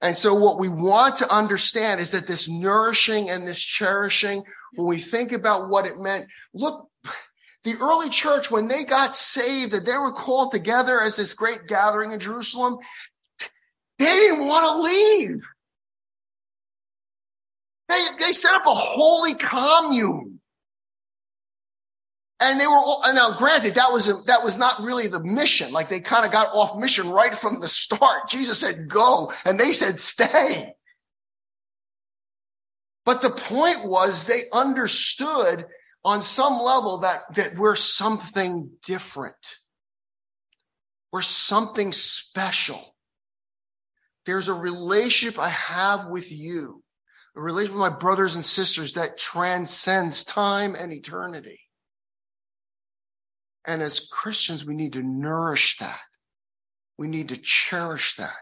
And 0.01 0.16
so 0.16 0.34
what 0.34 0.59
we 0.59 0.68
want 0.68 1.16
to 1.16 1.30
understand 1.30 2.01
is 2.01 2.12
that 2.12 2.26
this 2.26 2.49
nourishing 2.49 3.28
and 3.28 3.47
this 3.47 3.61
cherishing, 3.61 4.45
when 4.74 4.88
we 4.88 4.99
think 4.99 5.32
about 5.32 5.68
what 5.68 5.86
it 5.86 5.99
meant, 5.99 6.26
look, 6.55 6.88
the 7.64 7.76
early 7.76 8.09
church, 8.09 8.51
when 8.51 8.68
they 8.68 8.84
got 8.84 9.16
saved 9.16 9.74
and 9.74 9.84
they 9.84 9.99
were 9.99 10.12
called 10.12 10.53
together 10.53 11.03
as 11.03 11.16
this 11.16 11.34
great 11.34 11.66
gathering 11.66 12.12
in 12.12 12.20
Jerusalem, 12.20 12.78
they 14.01 14.07
didn't 14.07 14.46
want 14.46 14.64
to 14.64 14.82
leave. 14.82 15.42
They, 17.88 18.07
they 18.18 18.32
set 18.32 18.55
up 18.55 18.66
a 18.66 18.74
holy 18.74 19.34
commune. 19.34 20.40
And 22.40 22.59
they 22.59 22.66
were 22.66 22.72
all, 22.72 23.03
now 23.12 23.36
granted, 23.36 23.74
that 23.74 23.92
was, 23.92 24.09
a, 24.09 24.22
that 24.26 24.42
was 24.42 24.57
not 24.57 24.80
really 24.82 25.09
the 25.09 25.22
mission. 25.22 25.72
Like 25.72 25.90
they 25.90 26.01
kind 26.01 26.24
of 26.24 26.32
got 26.32 26.55
off 26.55 26.78
mission 26.78 27.11
right 27.11 27.36
from 27.36 27.61
the 27.61 27.68
start. 27.68 28.30
Jesus 28.30 28.59
said, 28.59 28.88
go. 28.88 29.32
And 29.44 29.61
they 29.61 29.72
said, 29.72 30.01
stay. 30.01 30.72
But 33.05 33.20
the 33.20 33.30
point 33.30 33.84
was 33.84 34.24
they 34.24 34.44
understood 34.53 35.66
on 36.03 36.22
some 36.22 36.59
level 36.59 36.98
that, 36.98 37.34
that 37.34 37.59
we're 37.59 37.76
something 37.76 38.70
different. 38.86 39.57
We're 41.12 41.22
something 41.22 41.92
special. 41.92 42.89
There's 44.30 44.46
a 44.46 44.54
relationship 44.54 45.40
I 45.40 45.48
have 45.48 46.06
with 46.06 46.30
you, 46.30 46.84
a 47.34 47.40
relationship 47.40 47.74
with 47.74 47.90
my 47.90 47.98
brothers 47.98 48.36
and 48.36 48.46
sisters 48.46 48.94
that 48.94 49.18
transcends 49.18 50.22
time 50.22 50.76
and 50.76 50.92
eternity. 50.92 51.58
And 53.64 53.82
as 53.82 54.06
Christians, 54.08 54.64
we 54.64 54.76
need 54.76 54.92
to 54.92 55.02
nourish 55.02 55.78
that. 55.80 55.98
We 56.96 57.08
need 57.08 57.30
to 57.30 57.38
cherish 57.38 58.14
that. 58.18 58.36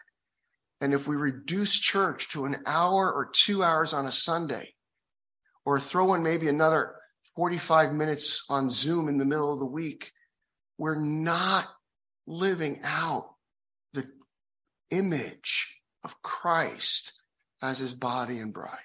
And 0.83 0.93
if 0.93 1.09
we 1.09 1.17
reduce 1.17 1.73
church 1.73 2.29
to 2.33 2.45
an 2.45 2.57
hour 2.67 3.11
or 3.11 3.31
two 3.33 3.65
hours 3.65 3.95
on 3.95 4.05
a 4.05 4.13
Sunday, 4.13 4.75
or 5.65 5.81
throw 5.81 6.13
in 6.13 6.23
maybe 6.23 6.49
another 6.49 6.97
45 7.35 7.95
minutes 7.95 8.45
on 8.51 8.69
Zoom 8.69 9.09
in 9.09 9.17
the 9.17 9.25
middle 9.25 9.55
of 9.55 9.59
the 9.59 9.65
week, 9.65 10.13
we're 10.77 11.01
not 11.01 11.67
living 12.27 12.81
out 12.85 13.31
the 13.95 14.07
image 14.91 15.77
of 16.05 16.21
Christ 16.23 17.13
as 17.63 17.79
his 17.79 17.93
body 17.93 18.39
and 18.39 18.53
bride. 18.53 18.79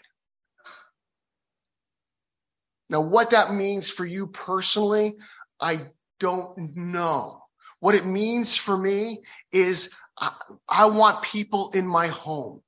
Now, 2.89 3.01
what 3.01 3.31
that 3.31 3.53
means 3.53 3.89
for 3.89 4.05
you 4.05 4.27
personally, 4.27 5.15
I 5.59 5.87
don't 6.19 6.75
know. 6.75 7.43
What 7.79 7.95
it 7.95 8.05
means 8.05 8.55
for 8.55 8.77
me 8.77 9.23
is 9.51 9.89
I, 10.17 10.31
I 10.67 10.85
want 10.85 11.23
people 11.23 11.71
in 11.73 11.87
my 11.87 12.07
home. 12.07 12.61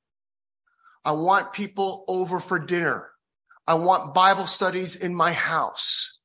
I 1.03 1.11
want 1.11 1.53
people 1.53 2.05
over 2.07 2.39
for 2.39 2.59
dinner. 2.59 3.11
I 3.67 3.75
want 3.75 4.13
Bible 4.13 4.47
studies 4.47 4.95
in 4.95 5.13
my 5.13 5.31
house. 5.31 6.17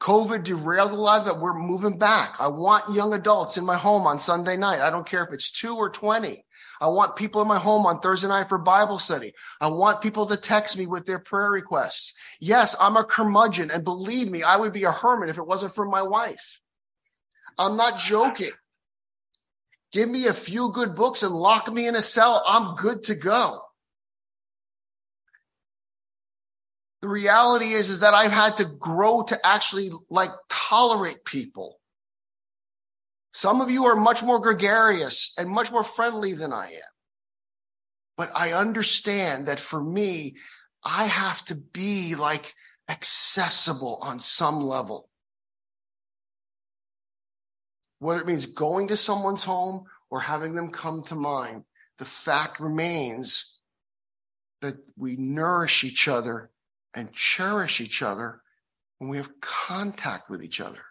COVID 0.00 0.42
derailed 0.42 0.90
a 0.90 0.96
lot 0.96 1.26
that 1.26 1.38
we're 1.38 1.56
moving 1.56 1.96
back. 1.96 2.34
I 2.40 2.48
want 2.48 2.92
young 2.92 3.14
adults 3.14 3.56
in 3.56 3.64
my 3.64 3.76
home 3.78 4.04
on 4.04 4.18
Sunday 4.18 4.56
night. 4.56 4.80
I 4.80 4.90
don't 4.90 5.06
care 5.06 5.22
if 5.22 5.32
it's 5.32 5.50
two 5.50 5.76
or 5.76 5.90
20. 5.90 6.44
I 6.82 6.88
want 6.88 7.14
people 7.14 7.40
in 7.40 7.46
my 7.46 7.60
home 7.60 7.86
on 7.86 8.00
Thursday 8.00 8.26
night 8.26 8.48
for 8.48 8.58
Bible 8.58 8.98
study. 8.98 9.34
I 9.60 9.68
want 9.68 10.02
people 10.02 10.26
to 10.26 10.36
text 10.36 10.76
me 10.76 10.88
with 10.88 11.06
their 11.06 11.20
prayer 11.20 11.48
requests. 11.48 12.12
Yes, 12.40 12.74
I'm 12.78 12.96
a 12.96 13.04
curmudgeon. 13.04 13.70
And 13.70 13.84
believe 13.84 14.28
me, 14.28 14.42
I 14.42 14.56
would 14.56 14.72
be 14.72 14.82
a 14.82 14.90
hermit 14.90 15.28
if 15.28 15.38
it 15.38 15.46
wasn't 15.46 15.76
for 15.76 15.84
my 15.84 16.02
wife. 16.02 16.60
I'm 17.56 17.76
not 17.76 18.00
joking. 18.00 18.50
Give 19.92 20.08
me 20.08 20.26
a 20.26 20.34
few 20.34 20.72
good 20.72 20.96
books 20.96 21.22
and 21.22 21.32
lock 21.32 21.72
me 21.72 21.86
in 21.86 21.94
a 21.94 22.02
cell. 22.02 22.42
I'm 22.44 22.74
good 22.74 23.04
to 23.04 23.14
go. 23.14 23.60
The 27.00 27.08
reality 27.08 27.74
is, 27.74 27.90
is 27.90 28.00
that 28.00 28.14
I've 28.14 28.32
had 28.32 28.56
to 28.56 28.64
grow 28.64 29.22
to 29.28 29.46
actually 29.46 29.92
like 30.10 30.30
tolerate 30.48 31.24
people. 31.24 31.78
Some 33.32 33.60
of 33.60 33.70
you 33.70 33.86
are 33.86 33.96
much 33.96 34.22
more 34.22 34.40
gregarious 34.40 35.32
and 35.38 35.48
much 35.48 35.72
more 35.72 35.84
friendly 35.84 36.34
than 36.34 36.52
I 36.52 36.66
am. 36.66 36.92
But 38.16 38.30
I 38.34 38.52
understand 38.52 39.48
that 39.48 39.60
for 39.60 39.82
me, 39.82 40.36
I 40.84 41.04
have 41.04 41.44
to 41.46 41.54
be 41.54 42.14
like 42.14 42.54
accessible 42.88 43.98
on 44.02 44.20
some 44.20 44.60
level. 44.60 45.08
Whether 48.00 48.20
it 48.20 48.26
means 48.26 48.46
going 48.46 48.88
to 48.88 48.96
someone's 48.96 49.44
home 49.44 49.84
or 50.10 50.20
having 50.20 50.54
them 50.54 50.70
come 50.70 51.02
to 51.04 51.14
mine, 51.14 51.64
the 51.98 52.04
fact 52.04 52.60
remains 52.60 53.52
that 54.60 54.76
we 54.96 55.16
nourish 55.16 55.84
each 55.84 56.08
other 56.08 56.50
and 56.94 57.12
cherish 57.12 57.80
each 57.80 58.02
other 58.02 58.42
when 58.98 59.08
we 59.08 59.16
have 59.16 59.40
contact 59.40 60.28
with 60.28 60.42
each 60.42 60.60
other. 60.60 60.82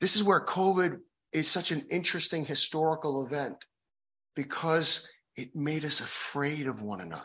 This 0.00 0.16
is 0.16 0.22
where 0.22 0.44
COVID 0.44 0.98
is 1.32 1.48
such 1.48 1.70
an 1.70 1.86
interesting 1.90 2.44
historical 2.44 3.26
event 3.26 3.56
because 4.34 5.06
it 5.36 5.54
made 5.54 5.84
us 5.84 6.00
afraid 6.00 6.66
of 6.68 6.80
one 6.80 7.00
another. 7.00 7.24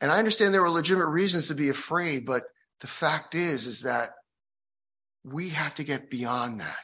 And 0.00 0.10
I 0.10 0.18
understand 0.18 0.54
there 0.54 0.62
were 0.62 0.70
legitimate 0.70 1.08
reasons 1.08 1.48
to 1.48 1.54
be 1.54 1.68
afraid, 1.68 2.24
but 2.24 2.44
the 2.80 2.86
fact 2.86 3.34
is, 3.34 3.66
is 3.66 3.82
that 3.82 4.10
we 5.24 5.50
have 5.50 5.74
to 5.74 5.84
get 5.84 6.10
beyond 6.10 6.60
that. 6.60 6.78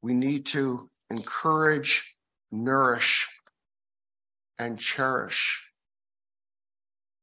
We 0.00 0.14
need 0.14 0.46
to 0.46 0.88
encourage, 1.10 2.14
nourish, 2.50 3.28
and 4.58 4.78
cherish 4.78 5.67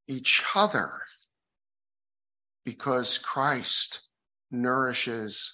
each 0.07 0.43
other 0.53 0.91
because 2.63 3.17
Christ 3.17 4.01
nourishes 4.51 5.53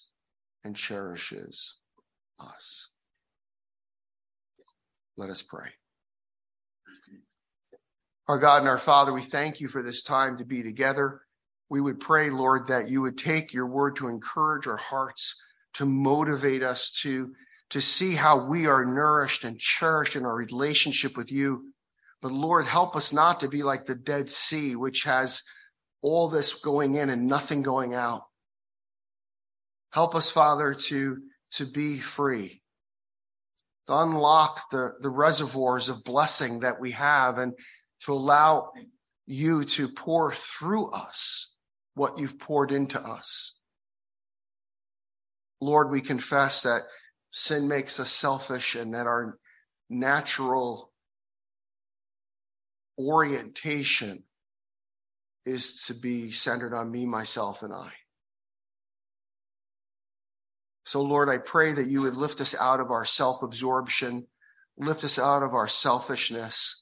and 0.63 0.75
cherishes 0.75 1.75
us. 2.39 2.89
Let 5.17 5.29
us 5.29 5.41
pray. 5.41 5.69
Our 8.27 8.37
God 8.37 8.59
and 8.59 8.69
our 8.69 8.79
Father, 8.79 9.11
we 9.11 9.23
thank 9.23 9.59
you 9.59 9.67
for 9.67 9.83
this 9.83 10.03
time 10.03 10.37
to 10.37 10.45
be 10.45 10.63
together. 10.63 11.21
We 11.69 11.81
would 11.81 11.99
pray, 11.99 12.29
Lord, 12.29 12.67
that 12.67 12.89
you 12.89 13.01
would 13.01 13.17
take 13.17 13.53
your 13.53 13.67
word 13.67 13.97
to 13.97 14.07
encourage 14.07 14.67
our 14.67 14.77
hearts 14.77 15.35
to 15.73 15.85
motivate 15.85 16.63
us 16.63 16.91
to, 17.03 17.33
to 17.69 17.81
see 17.81 18.15
how 18.15 18.47
we 18.47 18.67
are 18.67 18.85
nourished 18.85 19.43
and 19.43 19.59
cherished 19.59 20.15
in 20.15 20.25
our 20.25 20.35
relationship 20.35 21.15
with 21.15 21.31
you. 21.31 21.73
But 22.21 22.31
Lord, 22.31 22.67
help 22.67 22.95
us 22.95 23.11
not 23.11 23.39
to 23.39 23.47
be 23.47 23.63
like 23.63 23.85
the 23.85 23.95
Dead 23.95 24.29
Sea, 24.29 24.75
which 24.75 25.03
has 25.03 25.41
all 26.01 26.29
this 26.29 26.53
going 26.53 26.95
in 26.95 27.09
and 27.09 27.27
nothing 27.27 27.63
going 27.63 27.93
out. 27.93 28.23
Help 29.91 30.15
us, 30.15 30.31
Father, 30.31 30.73
to, 30.73 31.17
to 31.53 31.65
be 31.65 31.99
free, 31.99 32.61
to 33.87 33.97
unlock 33.97 34.69
the, 34.71 34.93
the 35.01 35.09
reservoirs 35.09 35.89
of 35.89 36.03
blessing 36.03 36.59
that 36.59 36.79
we 36.79 36.91
have 36.91 37.37
and 37.37 37.53
to 38.05 38.13
allow 38.13 38.71
you 39.25 39.65
to 39.65 39.89
pour 39.89 40.33
through 40.33 40.89
us 40.91 41.55
what 41.95 42.19
you've 42.19 42.39
poured 42.39 42.71
into 42.71 42.99
us. 42.99 43.55
Lord, 45.59 45.91
we 45.91 46.01
confess 46.01 46.63
that 46.63 46.83
sin 47.31 47.67
makes 47.67 47.99
us 47.99 48.11
selfish 48.11 48.75
and 48.75 48.93
that 48.93 49.07
our 49.07 49.37
natural 49.89 50.90
orientation 53.07 54.23
is 55.45 55.83
to 55.87 55.93
be 55.93 56.31
centered 56.31 56.73
on 56.73 56.91
me, 56.91 57.05
myself, 57.05 57.63
and 57.63 57.73
I. 57.73 57.91
So, 60.85 61.01
Lord, 61.01 61.29
I 61.29 61.37
pray 61.37 61.73
that 61.73 61.87
you 61.87 62.01
would 62.01 62.15
lift 62.15 62.41
us 62.41 62.53
out 62.53 62.79
of 62.79 62.91
our 62.91 63.05
self 63.05 63.43
absorption, 63.43 64.27
lift 64.77 65.03
us 65.03 65.17
out 65.17 65.43
of 65.43 65.53
our 65.53 65.67
selfishness, 65.67 66.81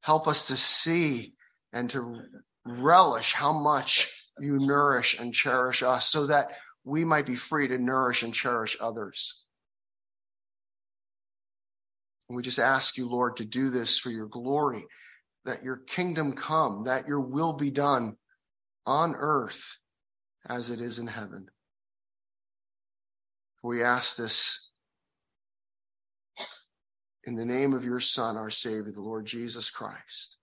help 0.00 0.28
us 0.28 0.48
to 0.48 0.56
see 0.56 1.34
and 1.72 1.90
to 1.90 2.20
relish 2.64 3.32
how 3.32 3.52
much 3.52 4.10
you 4.38 4.58
nourish 4.58 5.18
and 5.18 5.34
cherish 5.34 5.82
us 5.82 6.08
so 6.08 6.26
that 6.26 6.48
we 6.84 7.04
might 7.04 7.26
be 7.26 7.36
free 7.36 7.68
to 7.68 7.78
nourish 7.78 8.22
and 8.22 8.34
cherish 8.34 8.76
others. 8.80 9.43
And 12.28 12.36
we 12.36 12.42
just 12.42 12.58
ask 12.58 12.96
you, 12.96 13.08
Lord, 13.08 13.36
to 13.36 13.44
do 13.44 13.70
this 13.70 13.98
for 13.98 14.10
your 14.10 14.26
glory, 14.26 14.84
that 15.44 15.62
your 15.62 15.76
kingdom 15.76 16.32
come, 16.32 16.84
that 16.84 17.06
your 17.06 17.20
will 17.20 17.52
be 17.52 17.70
done 17.70 18.16
on 18.86 19.14
earth 19.14 19.60
as 20.48 20.70
it 20.70 20.80
is 20.80 20.98
in 20.98 21.06
heaven. 21.06 21.48
We 23.62 23.82
ask 23.82 24.16
this 24.16 24.68
in 27.24 27.34
the 27.34 27.46
name 27.46 27.72
of 27.72 27.84
your 27.84 28.00
Son, 28.00 28.36
our 28.36 28.50
Savior, 28.50 28.92
the 28.92 29.00
Lord 29.00 29.24
Jesus 29.24 29.70
Christ. 29.70 30.36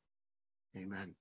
Amen. 0.75 1.13